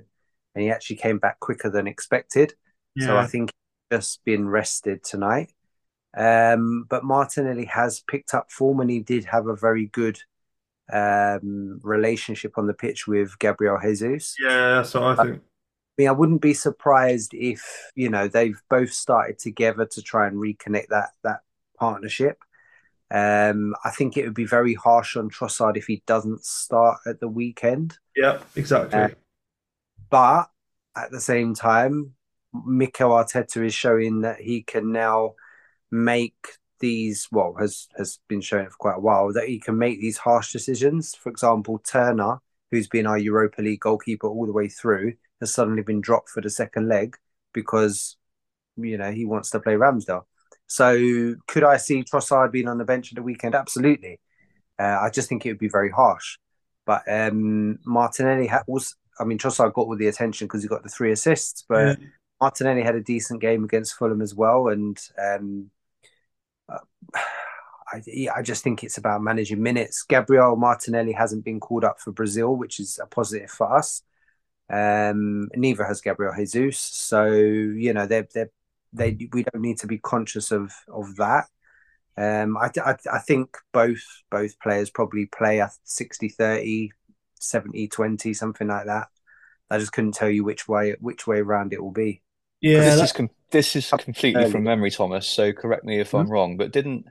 [0.56, 2.54] and he actually came back quicker than expected.
[2.98, 3.52] So I think
[3.90, 5.54] he's just been rested tonight.
[6.16, 10.20] Um, but Martinelli has picked up form, and he did have a very good
[10.92, 14.36] um, relationship on the pitch with Gabriel Jesus.
[14.40, 15.42] yeah, that's what I think.
[15.42, 20.28] I mean, I wouldn't be surprised if you know they've both started together to try
[20.28, 21.42] and reconnect that that
[21.78, 22.38] partnership.
[23.12, 27.20] Um, I think it would be very harsh on Trossard if he doesn't start at
[27.20, 27.98] the weekend.
[28.16, 29.00] Yeah, exactly.
[29.00, 29.10] Uh,
[30.10, 30.50] But
[30.96, 32.16] at the same time,
[32.66, 35.34] Mikel Arteta is showing that he can now
[35.92, 36.36] make
[36.80, 37.28] these.
[37.32, 40.52] Well, has has been showing for quite a while that he can make these harsh
[40.52, 41.16] decisions.
[41.16, 42.40] For example, Turner,
[42.72, 46.42] who's been our Europa League goalkeeper all the way through, has suddenly been dropped for
[46.42, 47.16] the second leg
[47.54, 48.18] because
[48.78, 50.24] you know he wants to play Ramsdale.
[50.68, 53.56] So could I see Trossard being on the bench at the weekend?
[53.56, 54.20] Absolutely.
[54.80, 56.38] Uh, I just think it would be very harsh.
[56.86, 60.90] But um, Martinelli was, I mean, Trossard got all the attention because he got the
[60.90, 62.06] three assists, but Yeah.
[62.44, 64.68] Martinelli had a decent game against Fulham as well.
[64.68, 65.72] And um,
[66.70, 70.04] I, I just think it's about managing minutes.
[70.04, 74.02] Gabriel Martinelli hasn't been called up for Brazil, which is a positive for us.
[74.70, 76.80] Um, neither has Gabriel Jesus.
[76.80, 78.52] So, you know, they're, they're,
[78.92, 81.46] they we don't need to be conscious of of that.
[82.18, 86.92] Um, I, I, I think both both players probably play a 60 30,
[87.40, 89.08] 70 20, something like that.
[89.70, 92.22] I just couldn't tell you which way which way around it will be.
[92.64, 95.28] Yeah, this that- is com- this is completely from memory, Thomas.
[95.28, 96.18] So correct me if Hmm?
[96.22, 97.06] I'm wrong, but didn't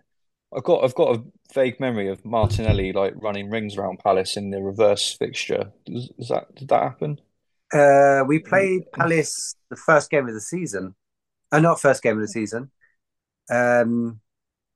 [0.57, 4.51] I've got I've got a vague memory of Martinelli like running rings around Palace in
[4.51, 5.73] the reverse fixture.
[5.87, 7.21] Is, is that did that happen?
[7.73, 10.95] Uh, we played Palace the first game of the season.
[11.51, 12.71] Uh, not first game of the season.
[13.51, 14.21] Um,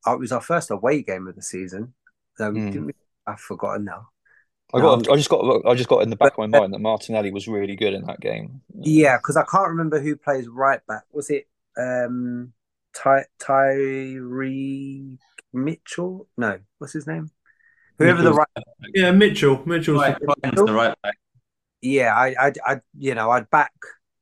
[0.07, 1.95] oh, it was our first away game of the season.
[2.41, 2.71] Um, Hmm.
[2.71, 2.93] didn't we?
[3.27, 4.09] I've forgotten now.
[4.77, 6.75] I No, got I just got I just got in the back of my mind
[6.75, 8.61] that Martinelli was really good in that game.
[8.79, 11.05] Yeah, because I can't remember who plays right back.
[11.13, 12.53] Was it um,
[12.95, 15.19] Ty Tyrick
[15.53, 16.29] Mitchell?
[16.37, 17.31] No, what's his name?
[17.99, 18.49] Whoever the right.
[18.95, 19.63] yeah, Mitchell.
[19.65, 21.17] Mitchell's Right, Ryan's the right back.
[21.81, 23.73] Yeah, I, I, I, you know, I'd back,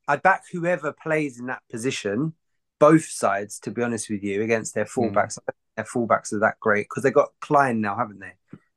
[0.07, 2.35] I'd back whoever plays in that position,
[2.79, 3.59] both sides.
[3.61, 7.03] To be honest with you, against their fullbacks, I their fullbacks are that great because
[7.03, 8.35] they got Klein now, haven't they?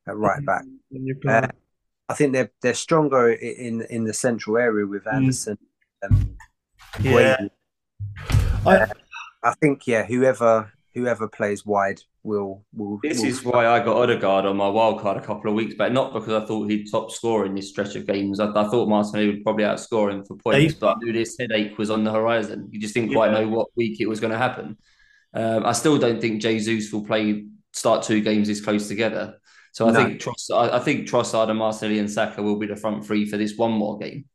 [0.07, 0.63] At right back.
[1.27, 1.47] Uh,
[2.09, 5.57] I think they're they're stronger in in the central area with Andersen.
[6.03, 6.37] Um,
[7.01, 7.37] yeah.
[7.37, 7.49] Guehi.
[8.65, 8.87] I,
[9.43, 12.99] I think yeah, whoever whoever plays wide will will.
[13.03, 15.75] This will- is why I got Odegaard on my wild card a couple of weeks
[15.75, 18.39] back, not because I thought he'd top score in this stretch of games.
[18.39, 20.77] I, I thought Martinelli would probably outscore him for points, Hey.
[20.79, 22.69] but I knew this headache was on the horizon.
[22.71, 23.41] You just didn't quite Yeah.
[23.41, 24.77] know what week it was going to happen.
[25.33, 29.35] Um, I still don't think Jesus will play start two games this close together.
[29.77, 30.03] So I No.
[30.05, 33.37] think Tross, I, think Trossard and Martinelli and Saka will be the front three for
[33.37, 34.25] this one more game.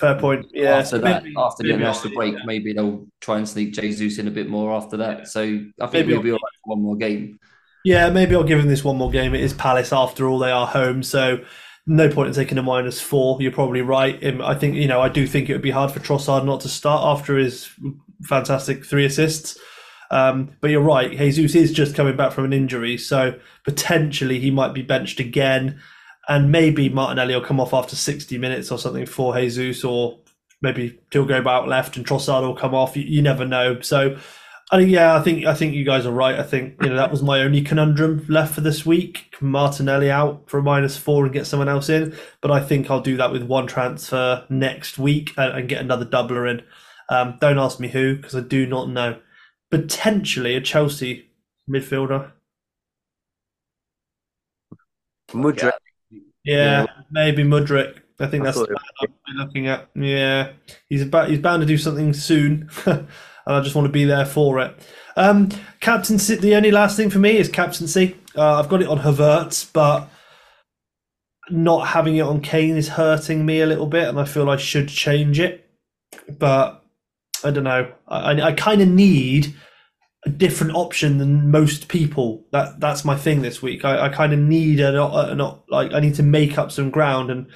[0.00, 0.46] fair point.
[0.52, 0.78] Yeah.
[0.78, 4.18] after that, maybe- after the maybe international I'll- break, maybe they'll try and sneak Jesus
[4.18, 5.18] in a bit more after that.
[5.18, 5.24] Yeah.
[5.24, 5.40] So
[5.80, 7.38] I think Maybe we'll be all right for one more game.
[7.84, 9.32] Yeah, maybe I'll give him this one more game.
[9.36, 11.38] It is Palace after all; they are home, so
[11.86, 13.40] no point in taking a minus four.
[13.40, 14.18] You're probably right.
[14.42, 16.68] I think you know I do think it would be hard for Trossard not to
[16.68, 17.70] start after his
[18.24, 19.56] fantastic three assists.
[20.12, 24.50] Um, but you're right, Jesus is just coming back from an injury, so potentially he
[24.50, 25.80] might be benched again,
[26.28, 30.18] and maybe Martinelli will come off after 60 minutes or something for Jesus, or
[30.60, 32.94] maybe he'll go out left and Trossard will come off.
[32.94, 33.80] You, you never know.
[33.80, 34.18] So
[34.70, 36.38] I think yeah, I think I think you guys are right.
[36.38, 39.34] I think you know that was my only conundrum left for this week.
[39.40, 43.00] Martinelli out for a minus four and get someone else in, but I think I'll
[43.00, 46.62] do that with one transfer next week and, and get another doubler in.
[47.08, 49.18] Um, don't ask me who because I do not know.
[49.72, 51.30] Potentially a Chelsea
[51.66, 52.30] midfielder.
[55.30, 55.72] Mudryk.
[56.44, 58.00] Yeah, maybe Mudryk.
[58.20, 59.88] I think I that's the it man I'm looking at.
[59.94, 60.52] Yeah,
[60.90, 63.08] he's about he's bound to do something soon, and
[63.46, 64.78] I just want to be there for it.
[65.16, 65.48] Um,
[65.80, 66.36] captaincy.
[66.36, 68.18] The only last thing for me is captaincy.
[68.36, 70.10] Uh, I've got it on Havertz, but
[71.48, 74.56] not having it on Kane is hurting me a little bit, and I feel I
[74.56, 75.70] should change it.
[76.28, 76.81] But
[77.44, 77.92] I don't know.
[78.08, 79.54] I, I, kind of need
[80.24, 82.44] a different option than most people.
[82.52, 83.84] That that's my thing this week.
[83.84, 86.70] I, I kind of need a not, a not like I need to make up
[86.70, 87.30] some ground.
[87.30, 87.46] And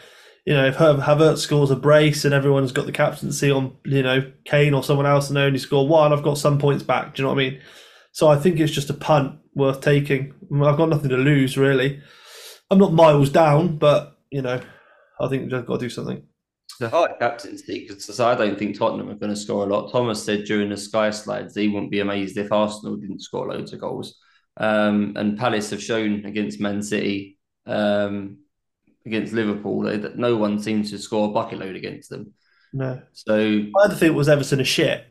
[0.44, 4.30] you know, if Havertz scores a brace and everyone's got the captaincy on, you know,
[4.44, 7.14] Kane or someone else, and they only score one, I've got some points back.
[7.14, 7.60] Do you know what I mean?
[8.12, 10.34] So I think it's just a punt worth taking.
[10.62, 12.00] I've got nothing to lose really.
[12.70, 14.60] I'm not miles down, but you know,
[15.20, 16.22] I think I've got to do something.
[16.80, 19.90] Hard captaincy because I don't think Tottenham are going to score a lot.
[19.90, 23.72] Thomas said during the Sky slides he wouldn't be amazed if Arsenal didn't score loads
[23.72, 24.18] of goals.
[24.58, 28.38] Um, and Palace have shown against Man City, um,
[29.04, 32.32] against Liverpool, that no one seems to score a bucket load against them.
[32.72, 33.00] No.
[33.12, 35.06] So I think was Everton a shit.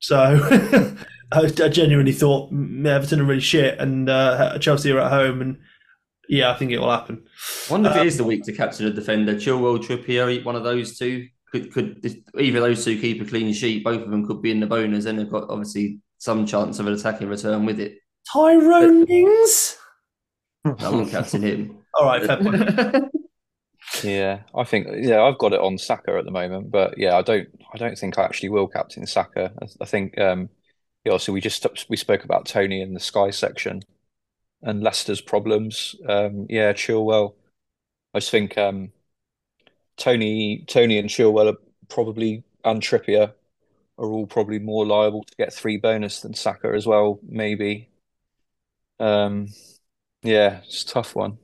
[0.00, 0.16] So
[1.32, 5.58] I, I genuinely thought Everton are really shit, and uh, Chelsea are at home, and
[6.32, 7.26] yeah, I think it will happen.
[7.68, 9.34] I wonder if it is the week to capture a defender.
[9.34, 12.02] Chilwell, Trippier, one of those two could could
[12.40, 13.84] either those two keep a clean sheet.
[13.84, 16.86] Both of them could be in the bonus, and they've got obviously some chance of
[16.86, 17.98] an attacking return with it.
[18.32, 19.76] Tyrone Mings.
[20.64, 21.78] I wouldn't captain him.
[21.94, 23.10] All right, fair point.
[24.02, 27.20] Yeah, I think yeah, I've got it on Saka at the moment, but yeah, I
[27.20, 29.52] don't I don't think I actually will captain Saka.
[29.60, 30.48] I, I think um
[31.04, 33.82] yeah, so we just we spoke about Toney in the Sky section
[34.62, 35.96] and Leicester's problems.
[36.08, 37.34] Um yeah, Chilwell.
[38.14, 38.92] I just think um
[39.96, 43.32] Toney Toney and Chilwell are probably and Trippier
[43.98, 47.90] are all probably more liable to get three bonus than Saka as well, maybe.
[48.98, 49.48] Um
[50.22, 51.38] yeah, it's a tough one.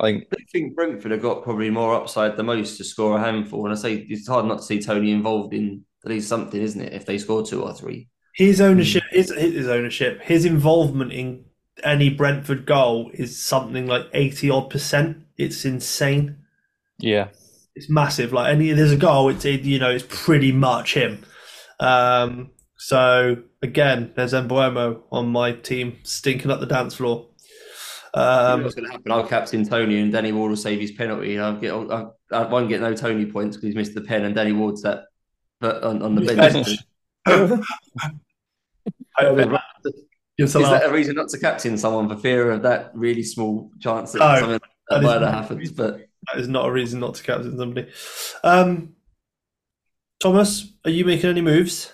[0.00, 3.20] I think I think Brentford have got probably more upside the most to score a
[3.20, 3.64] handful.
[3.64, 6.80] And I say it's hard not to see Toney involved in at least something, isn't
[6.80, 6.92] it?
[6.92, 8.08] If they score two or three.
[8.34, 11.44] His ownership, his his ownership, his involvement in
[11.84, 15.24] any Brentford goal is something like eighty odd percent.
[15.36, 16.38] It's insane.
[16.98, 17.28] yeah.
[17.74, 18.32] It's massive.
[18.32, 21.24] Like any there's a goal, it's it, you know it's pretty much him.
[21.78, 27.26] Um, so again, there's Mbeumo on my team stinking up the dance floor.
[28.14, 29.12] Um, What's going to happen?
[29.12, 31.38] I'll captain Toney, and Danny Ward will save his penalty.
[31.38, 34.34] I'll get I, I won't get no Toney points because he's missed the pen, and
[34.34, 35.04] Danny Ward's that,
[35.60, 36.78] but on, on the bench.
[39.20, 39.67] Gives a
[40.38, 40.82] Is laugh.
[40.82, 44.20] that a reason not to captain someone for fear of that really small chance that
[44.20, 45.72] No, something like that that is might not- happens?
[45.72, 46.00] But
[46.32, 47.88] That is not a reason not to captain somebody.
[48.44, 48.94] Um,
[50.20, 51.92] Thomas, are you making any moves?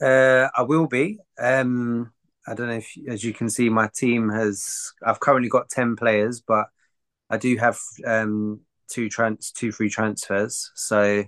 [0.00, 1.18] Uh, I will be.
[1.38, 2.12] Um,
[2.46, 4.92] I don't know if, as you can see, my team has.
[5.04, 6.66] I've currently got ten players, but
[7.30, 10.72] I do have um, two trans, two free transfers.
[10.74, 11.24] So,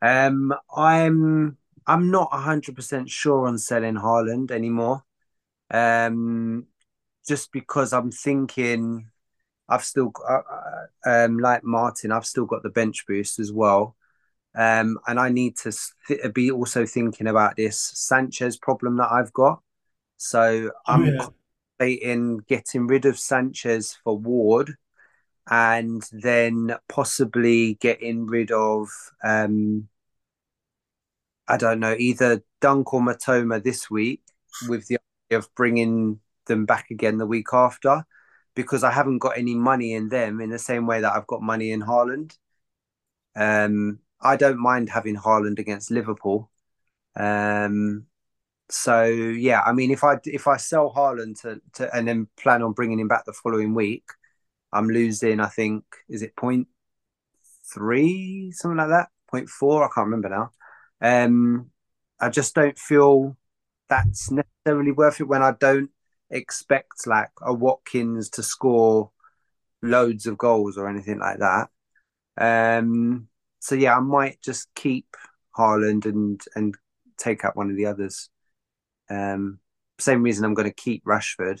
[0.00, 5.04] um, I'm I'm not hundred percent sure on selling Haaland anymore.
[5.70, 6.66] Um,
[7.26, 9.10] just because I'm thinking,
[9.68, 10.40] I've still uh,
[11.06, 13.96] um, like Martin, I've still got the bench boost as well.
[14.54, 15.72] Um, and I need to
[16.08, 19.60] th- be also thinking about this Sanchez problem that I've got.
[20.16, 21.28] So I'm yeah.
[21.78, 24.74] contemplating getting rid of Sanchez for Ward,
[25.50, 28.88] and then possibly getting rid of
[29.22, 29.88] um,
[31.46, 34.22] I don't know either Dunk or Mitoma this week,
[34.68, 34.98] with the
[35.30, 38.04] of bringing them back again the week after,
[38.54, 41.42] because I haven't got any money in them in the same way that I've got
[41.42, 42.36] money in Haaland.
[43.36, 46.50] Um, I don't mind having Haaland against Liverpool.
[47.14, 48.06] Um,
[48.70, 52.62] so yeah, I mean, if I if I sell Haaland to, to and then plan
[52.62, 54.04] on bringing him back the following week,
[54.72, 55.40] I'm losing.
[55.40, 56.68] I think is it point
[57.72, 59.84] three something like that, point four.
[59.84, 60.50] I can't remember now.
[61.00, 61.70] Um,
[62.20, 63.36] I just don't feel
[63.88, 65.90] that's necessarily worth it when I don't
[66.30, 69.10] expect like a Watkins to score
[69.82, 71.68] loads of goals or anything like that.
[72.36, 73.28] Um,
[73.60, 75.16] so yeah, I might just keep
[75.56, 76.76] Haaland and and
[77.16, 78.30] take out one of the others.
[79.10, 79.58] Um,
[79.98, 81.60] same reason I'm going to keep Rashford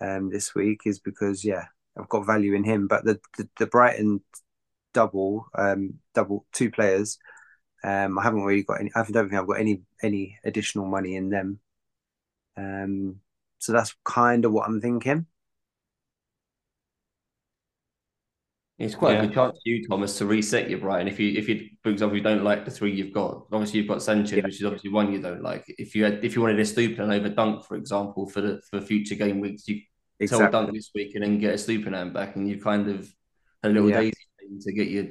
[0.00, 1.64] um, this week is because yeah,
[1.98, 2.86] I've got value in him.
[2.86, 4.22] But the the, the Brighton
[4.94, 7.18] double um, double two players,
[7.84, 8.90] um, I haven't really got any.
[8.94, 11.60] I don't think I've got any any additional money in them.
[12.56, 13.20] Um,
[13.58, 15.26] so that's kind of what I'm thinking.
[18.78, 19.22] it's quite Yeah.
[19.22, 21.08] a good chance for you, Thomas, to reset your Brighton.
[21.08, 23.88] If you, if you, for example, you don't like the three you've got, obviously you've
[23.88, 24.44] got Sanchez, Yeah.
[24.44, 25.64] which is obviously one you don't like.
[25.66, 29.16] If you had, if you wanted Estupiñán over Dunk, for example, for the for future
[29.16, 29.80] game weeks, you
[30.28, 33.12] tell Dunk this week and then get Estupiñán back, and you kind of
[33.64, 34.00] had a little Yeah.
[34.00, 35.06] daisy chain to get your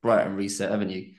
[0.00, 1.14] Brighton reset, haven't you?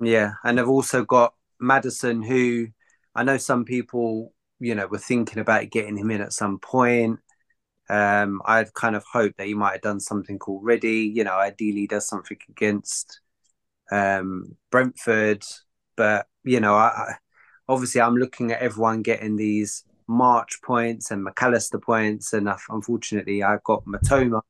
[0.00, 2.68] Yeah, and I've also got Maddison, who
[3.14, 7.20] I know some people, you know, were thinking about getting him in at some point.
[7.90, 11.12] Um, I'd kind of hoped that he might have done something already.
[11.14, 13.20] You know, ideally does something against
[13.92, 15.44] um, Brentford,
[15.96, 17.14] but you know, I, I
[17.68, 22.62] obviously I'm looking at everyone getting these March points and Mac Allister points, and I've-
[22.70, 24.42] unfortunately I've got Mitoma.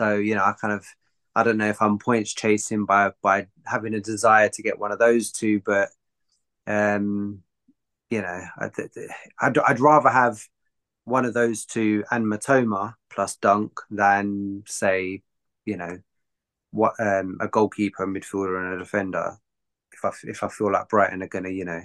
[0.00, 0.86] So you know, I kind of
[1.34, 4.92] I don't know if I'm points chasing by by having a desire to get one
[4.92, 5.90] of those two, but
[6.66, 7.42] um,
[8.10, 8.72] you know, I'd,
[9.40, 10.44] I'd I'd rather have
[11.04, 15.22] one of those two and Mitoma plus Dunk than say,
[15.64, 15.98] you know,
[16.72, 19.38] what um, a goalkeeper, a midfielder, and a defender.
[19.92, 21.82] If I if I feel like Brighton are going to, you know,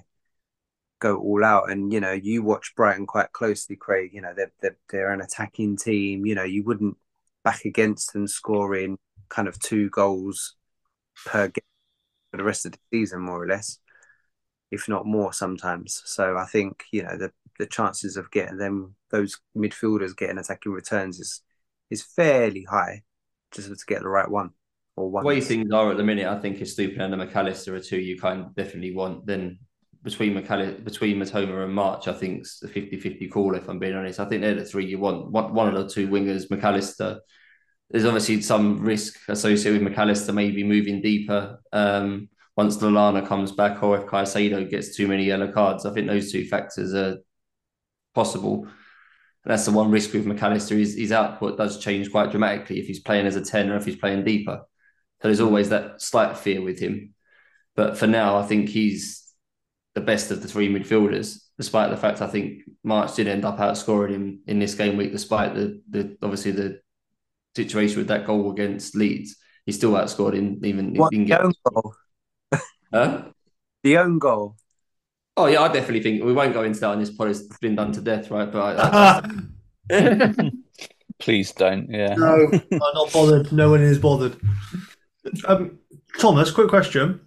[1.00, 4.12] go all out, and you know, you watch Brighton quite closely, Craig.
[4.14, 6.26] You know, they're they're, they're an attacking team.
[6.26, 6.98] You know, you wouldn't
[7.44, 8.98] back against them scoring
[9.30, 10.56] kind of two goals
[11.26, 11.64] per game
[12.32, 13.80] for the rest of the season, more or less,
[14.72, 16.02] if not more sometimes.
[16.06, 20.72] So I think you know the the chances of getting them those midfielders getting attacking
[20.72, 21.42] returns is
[21.90, 23.04] is fairly high,
[23.52, 24.52] just to get the right one
[24.96, 25.24] or one.
[25.24, 28.20] Way things are at the minute, I think Estupiñán and Mac Allister are two you
[28.20, 29.26] kind of definitely want.
[29.26, 29.60] Then
[30.04, 33.56] between Mac Allister, between Mitoma and March, I think it's a 50-50 call.
[33.56, 35.32] If I'm being honest, I think they're the three you want.
[35.32, 37.20] One, one of the two wingers, Mac Allister.
[37.90, 43.52] There's obviously some risk associated with Mac Allister maybe moving deeper um, once Lallana comes
[43.52, 45.86] back, or if Caicedo gets too many yellow cards.
[45.86, 47.18] I think those two factors are
[48.14, 48.64] possible.
[48.64, 50.76] And that's the one risk with Mac Allister.
[50.76, 53.86] His, his output does change quite dramatically if he's playing as a 10 or if
[53.86, 54.62] he's playing deeper.
[55.22, 57.14] So there's always that slight fear with him.
[57.76, 59.26] But for now, I think he's
[59.94, 63.58] the best of the three midfielders, despite the fact I think March did end up
[63.58, 66.80] outscoring him in this game week, despite the, the obviously the
[67.56, 69.38] situation with that goal against Leeds.
[69.66, 71.96] He still outscored him even what, he the own goal.
[72.94, 73.24] huh?
[73.84, 74.56] The own goal.
[75.38, 77.30] Oh yeah, I definitely think we won't go into that on this pod.
[77.30, 78.50] It's been done to death, right?
[78.50, 79.30] But I,
[79.92, 80.52] I,
[81.20, 81.90] Please don't.
[81.90, 82.16] Yeah.
[82.16, 83.52] No, I'm not bothered.
[83.52, 84.38] No one is bothered.
[85.48, 85.80] Um,
[86.20, 87.22] Thomas, quick question.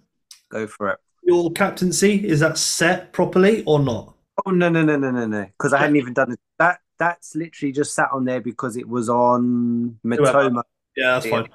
[0.49, 0.99] Go for it.
[1.23, 4.15] Your captaincy is that set properly or not?
[4.45, 5.45] Oh no no no no no no!
[5.45, 6.39] Because I hadn't even done it.
[6.57, 10.61] That that's literally just sat on there because it was on Mitoma.
[10.95, 11.47] Yeah, that's fine.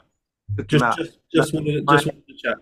[0.56, 2.56] Took Just, just, just wanted, to, just wanted to check.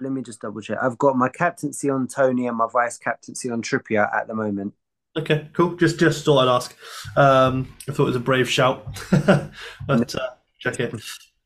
[0.00, 0.78] Let me just double check.
[0.80, 4.74] I've got my captaincy on Toney and my vice captaincy on Trippier at the moment.
[5.16, 5.74] Okay, cool.
[5.76, 6.76] Just, just thought I'd ask.
[7.16, 10.94] Um, I thought it was a brave shout, but uh, check it.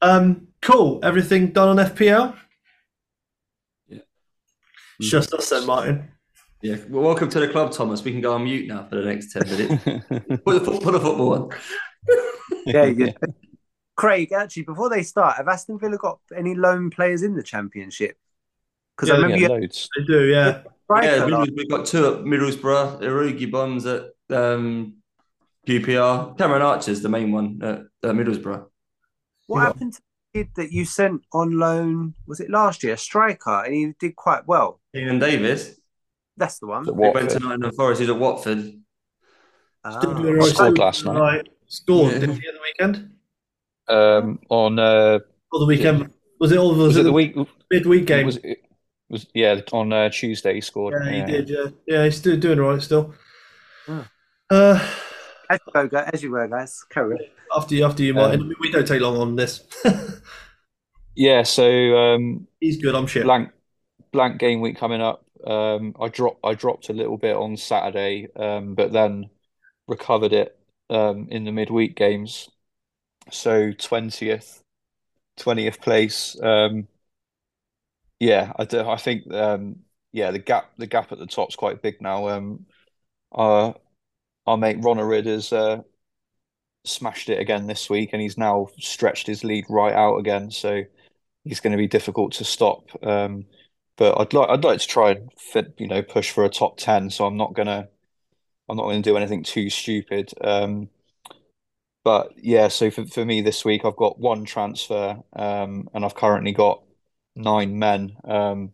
[0.02, 0.98] Um, cool.
[1.02, 2.36] Everything done on FPL?
[3.88, 3.98] Yeah.
[4.98, 6.10] It's just us then, Martin.
[6.62, 6.76] Yeah.
[6.88, 8.04] Well, welcome to the club, Thomas.
[8.04, 9.84] We can go on mute now for the next ten minutes.
[10.44, 11.50] put, the, fo- put the football on.
[12.66, 13.12] Yeah, you
[13.96, 18.16] Craig, actually, before they start, have Aston Villa got any loan players in the Championship?
[18.96, 19.88] Because Yeah, I remember yeah, you had loads.
[19.96, 20.62] They do, yeah.
[20.84, 24.94] striker Yeah, last- we've got two at Middlesbrough, Irugi Bonds at um,
[25.66, 26.36] QPR.
[26.38, 28.66] Cameron Archer's the main one at, at Middlesbrough.
[29.46, 30.00] What happened to
[30.32, 32.14] the kid that you sent on loan?
[32.26, 32.94] Was it last year?
[32.94, 34.80] A striker, and he did quite well.
[34.94, 35.79] Keinan Davis.
[36.36, 36.88] That's the one.
[36.88, 37.42] At He went to Watford.
[37.42, 38.00] Nottingham Forest.
[38.00, 38.80] He's at Watford.
[39.90, 40.42] Still doing.
[40.42, 41.18] Scored last night.
[41.18, 41.48] Right.
[41.66, 42.18] Scored, Yeah.
[42.20, 43.10] did he, at the weekend?
[43.88, 45.18] Um, on uh,
[45.52, 46.10] Or the weekend?
[46.38, 46.70] Was it all?
[46.70, 47.36] Was, was it it the the week?
[47.70, 48.26] midweek game?
[48.26, 48.62] Was it
[49.08, 50.94] was yeah on uh, Tuesday he scored.
[51.04, 51.26] yeah, he yeah.
[51.26, 51.48] did.
[51.48, 53.14] Yeah, yeah, he's still doing all right still.
[53.86, 54.00] Hmm.
[54.48, 54.88] Uh,
[55.50, 56.10] As you go, guys.
[56.12, 56.84] As you were, guys.
[56.90, 57.20] Carry on.
[57.56, 58.54] after you, after you, Martin.
[58.60, 59.64] we don't take long on this.
[61.16, 61.66] Yeah, so
[61.98, 62.94] um, he's good.
[62.94, 63.24] I'm sure.
[63.24, 63.50] blank
[64.12, 65.26] blank game week coming up.
[65.46, 69.30] Um, I dropped I dropped a little bit on Saturday, um, but then
[69.88, 70.58] recovered it
[70.90, 72.48] um, in the midweek games.
[73.30, 74.62] So twentieth,
[75.36, 76.40] twentieth place.
[76.42, 76.88] Um,
[78.18, 79.80] yeah, I do, I think um,
[80.12, 82.28] yeah the gap the gap at the top's quite big now.
[82.28, 82.66] Um,
[83.32, 83.72] uh,
[84.46, 85.82] our mate Ron Arid has uh,
[86.84, 90.50] smashed it again this week, and he's now stretched his lead right out again.
[90.50, 90.82] So
[91.44, 92.84] he's going to be difficult to stop.
[93.04, 93.46] Um,
[93.96, 96.76] but I'd like I'd like to try and fit, you know, push for a top
[96.78, 97.10] ten.
[97.10, 97.88] So I'm not gonna
[98.68, 100.32] I'm not to do anything too stupid.
[100.40, 100.88] Um,
[102.04, 106.14] but yeah, so for for me this week, I've got one transfer, um, and I've
[106.14, 106.82] currently got
[107.36, 108.16] nine men.
[108.24, 108.72] Um,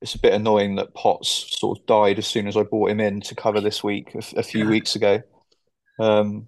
[0.00, 3.00] it's a bit annoying that Potts sort of died as soon as I brought him
[3.00, 5.22] in to cover this week a, a few weeks ago.
[5.98, 6.46] Um,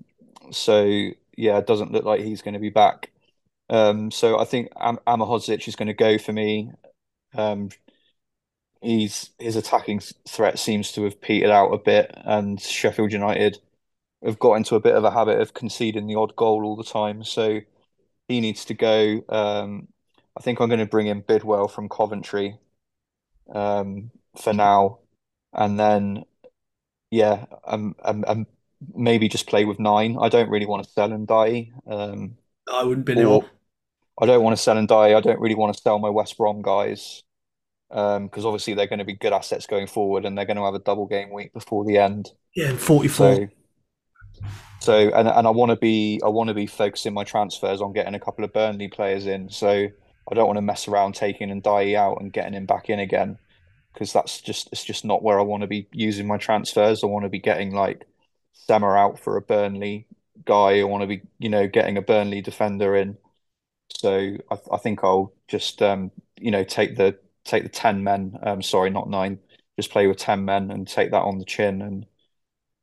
[0.52, 0.84] so
[1.36, 3.10] yeah, it doesn't look like he's going to be back.
[3.68, 6.70] Um, so I think Am Ahmedhodžić is going to go for me.
[7.34, 7.70] Um,
[8.80, 13.58] he's his attacking threat seems to have petered out a bit, and Sheffield United
[14.24, 16.84] have got into a bit of a habit of conceding the odd goal all the
[16.84, 17.24] time.
[17.24, 17.60] So
[18.28, 19.22] he needs to go.
[19.28, 19.88] Um,
[20.36, 22.58] I think I'm going to bring in Bidwell from Coventry
[23.54, 24.10] um,
[24.40, 24.98] for now,
[25.52, 26.24] and then
[27.10, 28.46] yeah, um, um, um,
[28.94, 30.16] maybe just play with nine.
[30.20, 31.70] I don't really want to sell and die.
[31.86, 32.36] Um,
[32.72, 33.44] I wouldn't be or.
[34.22, 35.16] I don't want to sell and die.
[35.16, 37.22] I don't really want to sell my West Brom guys
[37.90, 40.74] because obviously they're going to be good assets going forward, and they're going to have
[40.74, 42.30] a double game week before the end.
[42.54, 43.08] Yeah, 44.
[43.10, 43.48] So,
[44.80, 47.92] so and and I want to be I want to be focusing my transfers on
[47.92, 49.50] getting a couple of Burnley players in.
[49.50, 52.88] So I don't want to mess around taking and die out and getting him back
[52.88, 53.38] in again
[53.92, 57.02] because that's just it's just not where I want to be using my transfers.
[57.02, 58.06] I want to be getting like
[58.52, 60.06] Summer out for a Burnley
[60.44, 60.80] guy.
[60.80, 63.16] I want to be you know getting a Burnley defender in.
[63.88, 67.18] So I, I think I'll just um, you know take the
[67.50, 68.38] take the ten men.
[68.42, 69.38] Um, sorry, not nine.
[69.76, 72.06] Just play with ten men and take that on the chin, and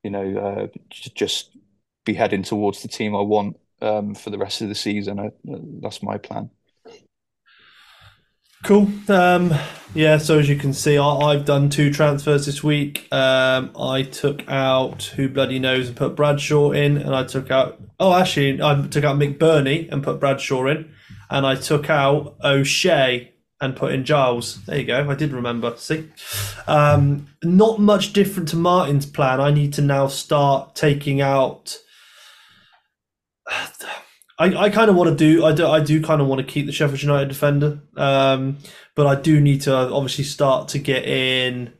[0.04, 1.58] you know uh, just
[2.06, 5.20] be heading towards the team I want um, for the rest of the season.
[5.20, 5.32] I,
[5.82, 6.50] that's my plan.
[8.64, 8.90] Cool.
[9.08, 9.54] Um,
[9.94, 13.08] yeah, so as you can see, I, have done two transfers this week.
[13.14, 17.80] Um, I took out who bloody knows and put Bradshaw in, and I took out
[18.00, 20.92] oh actually I took out McBurnie and put Bradshaw in,
[21.30, 24.64] and I took out O'Shea and put in Giles.
[24.66, 25.10] There you go.
[25.10, 25.74] I did remember.
[25.78, 26.10] See,
[26.68, 29.42] um, not much different to Martin's plan.
[29.42, 31.78] I need to now start taking out.
[34.40, 36.46] I, I kind of want to do I do I do kind of want to
[36.46, 38.58] keep the Sheffield United defender, um,
[38.94, 41.74] but I do need to obviously start to get in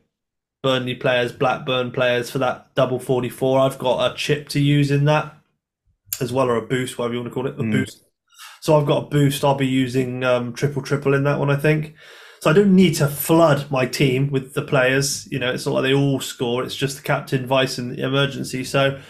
[0.64, 3.60] Burnley players, Blackburn players for that double forty four.
[3.60, 5.36] I've got a chip to use in that
[6.20, 7.70] as well, or a boost, whatever you want to call it, a mm.
[7.70, 8.02] boost.
[8.60, 9.44] So I've got a boost.
[9.44, 11.94] I'll be using um, triple triple in that one, I think.
[12.40, 15.26] So I don't need to flood my team with the players.
[15.30, 16.62] You know, it's not like they all score.
[16.62, 18.62] It's just the captain, vice, and the emergency.
[18.64, 19.00] So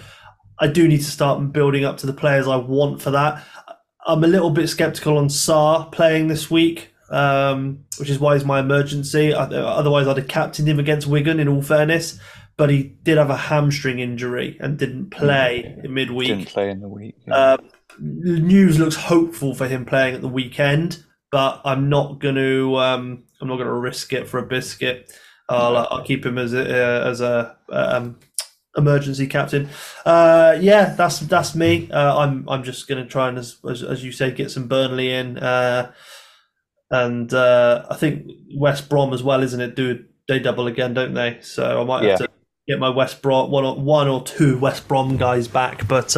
[0.59, 3.45] I do need to start building up to the players I want for that.
[4.07, 8.45] I'm a little bit skeptical on Sarr playing this week, um, which is why he's
[8.45, 9.35] my emergency.
[9.35, 11.39] Otherwise, I'd have captained him against Wigan.
[11.39, 12.19] In all fairness,
[12.57, 16.29] but he did have a hamstring injury and didn't play in midweek.
[16.29, 17.17] Didn't play in the week.
[17.27, 17.35] Yeah.
[17.35, 17.59] Uh,
[18.01, 22.77] news looks hopeful for him playing at the weekend, but I'm not going to.
[22.77, 25.13] Um, I'm not going to risk it for a biscuit.
[25.49, 28.19] I'll, uh, I'll keep him as a, uh, as a um,
[28.77, 29.69] emergency captain.
[30.05, 31.91] Uh, yeah, that's that's me.
[31.91, 34.69] Uh, I'm I'm just going to try and as, as, as you said, get some
[34.69, 35.93] Burnley in, uh,
[36.91, 39.75] and uh, I think West Brom as well, isn't it?
[39.75, 41.39] Do they double again, don't they?
[41.41, 42.27] So I might have yeah.
[42.27, 42.29] to
[42.69, 46.17] get my West Brom one or one or two West Brom guys back, but.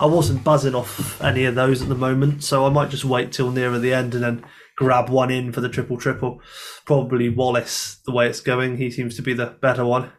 [0.00, 3.32] I wasn't buzzing off any of those at the moment, so I might just wait
[3.32, 4.44] till nearer the end and then
[4.76, 6.40] grab one in for the triple triple.
[6.86, 10.10] Probably Wallace, the way it's going, he seems to be the better one.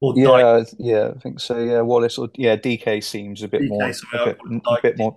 [0.00, 0.68] Or yeah, Dike.
[0.78, 1.58] yeah, I think so.
[1.58, 5.16] Yeah, Wallace or yeah, DK seems a bit DK, more, a bit, a bit more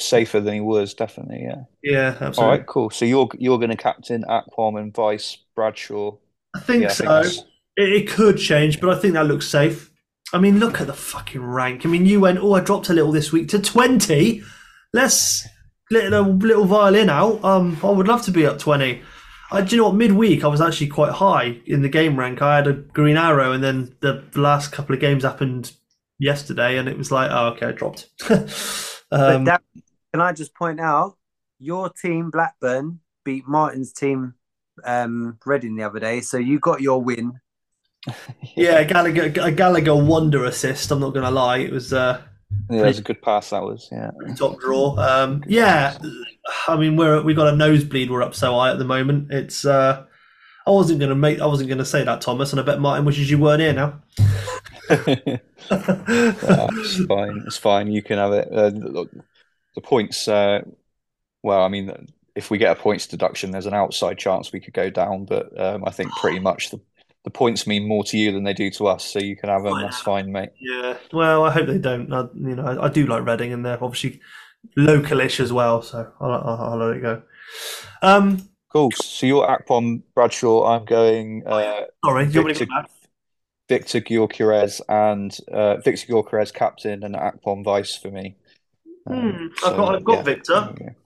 [0.00, 0.94] safer than he was.
[0.94, 1.62] Definitely, yeah.
[1.82, 2.42] Yeah, absolutely.
[2.42, 2.90] All right, cool.
[2.90, 6.16] So you're you're going to captain Akpom and Vice Bradshaw.
[6.54, 7.08] I think yeah, so.
[7.08, 7.46] I think
[7.76, 9.90] it, it could change, but I think that looks safe.
[10.32, 11.86] I mean, look at the fucking rank.
[11.86, 14.42] I mean, you went, oh, I dropped a little this week to twenty.
[14.92, 15.46] Let's
[15.90, 17.42] let a little violin out.
[17.44, 19.02] Um, I would love to be up twenty.
[19.50, 19.96] I, do you know what?
[19.96, 22.42] Midweek, I was actually quite high in the game rank.
[22.42, 25.72] I had a green arrow, and then the last couple of games happened
[26.18, 28.08] yesterday, and it was like, oh, okay, I dropped.
[29.10, 29.62] um, that,
[30.12, 31.16] can I just point out
[31.58, 34.34] your team Blackburn beat Martin's team
[34.84, 37.40] um, Reading the other day, so you got your win.
[38.56, 40.90] yeah, Gallagher, a Gallagher wonder assist.
[40.90, 41.92] I'm not going to lie, it was.
[41.92, 42.22] Uh,
[42.70, 43.50] yeah, it was a good pass.
[43.50, 44.10] That was yeah.
[44.36, 44.98] Top draw.
[44.98, 45.98] Um, yeah,
[46.66, 48.10] I mean we're we got a nosebleed.
[48.10, 49.32] We're up so high at the moment.
[49.32, 49.64] It's.
[49.64, 50.04] Uh,
[50.66, 51.40] I wasn't gonna make.
[51.40, 54.00] I wasn't gonna say that, Thomas, and I bet Martin wishes you weren't here now.
[54.90, 57.42] it's fine.
[57.46, 57.90] It's fine.
[57.90, 58.48] You can have it.
[58.50, 59.22] Uh, the,
[59.74, 60.26] the points.
[60.26, 60.62] Uh,
[61.42, 64.74] well, I mean, if we get a points deduction, there's an outside chance we could
[64.74, 66.80] go down, but um, I think pretty much the
[67.28, 69.62] the points mean more to you than they do to us, so you can have
[69.62, 69.82] them.
[69.82, 70.48] That's fine, mate.
[70.58, 70.96] Yeah.
[71.12, 72.10] Well, I hope they don't.
[72.10, 74.18] I, you know, I, I do like Reading, and they're obviously
[74.78, 75.82] localish as well.
[75.82, 77.22] So I'll, I'll, I'll let it go.
[78.00, 78.90] Um, cool.
[78.92, 80.64] So you're Akpom Bradshaw.
[80.64, 81.42] I'm going.
[81.46, 82.66] Uh, Sorry, Viktor,
[83.68, 88.36] Viktor Gyökeres and uh, Viktor Gyökeres captain and Akpom vice for me.
[89.06, 89.46] Um, hmm.
[89.58, 90.22] so, I've got, I've got yeah.
[90.22, 90.96] Viktor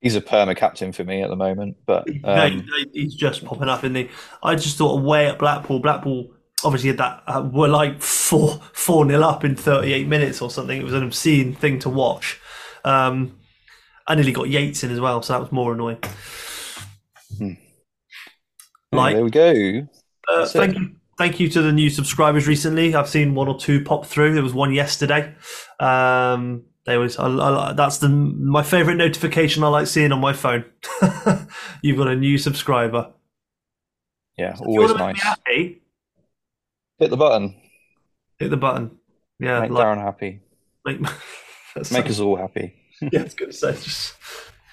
[0.00, 1.76] he's a perma captain for me at the moment.
[1.86, 4.08] But um, he's just popping up in the.
[4.42, 5.80] I just thought away at Blackpool.
[5.80, 6.32] Blackpool
[6.64, 10.50] obviously had that uh, were like four four nil up in thirty eight minutes or
[10.50, 10.80] something.
[10.80, 12.40] It was an obscene thing to watch.
[12.84, 13.38] Um,
[14.06, 15.98] I nearly got Yates in as well, so that was more annoying.
[17.38, 17.52] Hmm.
[18.92, 19.86] Like, there we go.
[20.28, 22.94] Uh, thank you, thank you to the new subscribers recently.
[22.94, 24.34] I've seen one or two pop through.
[24.34, 25.34] There was one yesterday.
[25.78, 30.32] Um, they always, I, I, that's the my favorite notification I like seeing on my
[30.32, 30.64] phone.
[31.82, 33.12] You've got a new subscriber.
[34.38, 35.20] Yeah, always nice.
[35.20, 35.82] Happy,
[36.98, 37.54] Hit the button.
[38.38, 38.98] Hit the button.
[39.38, 40.40] Yeah, make like, Darren happy.
[40.84, 41.00] Make,
[41.90, 42.74] make us all happy.
[43.00, 43.72] yeah, it's good to say.
[43.72, 44.14] Just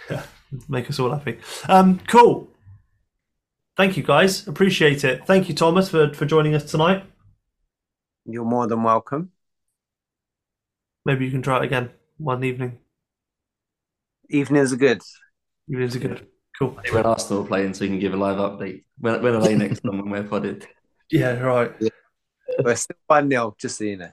[0.09, 0.23] yeah,
[0.69, 1.39] make us all happy.
[1.67, 2.49] Um, cool.
[3.75, 4.47] Thank you, guys.
[4.47, 5.25] Appreciate it.
[5.25, 7.03] Thank you, Thomas, for for joining us tonight.
[8.25, 9.31] You're more than welcome.
[11.05, 12.79] Maybe you can try it again one evening.
[14.29, 15.01] Evenings are good.
[15.69, 16.27] Evenings are good.
[16.57, 16.77] Cool.
[16.91, 18.83] When Arsenal are playing, so you can give a live update.
[18.97, 20.67] When, when are they next time when we're podded?
[21.11, 21.71] Yeah, right.
[21.79, 21.89] Yeah.
[22.63, 24.11] We're still 1 0, just so you know.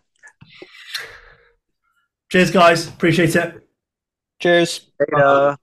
[2.31, 2.89] Cheers, guys.
[2.89, 3.67] Appreciate it.
[4.41, 4.91] Cheers.
[5.01, 5.57] Later.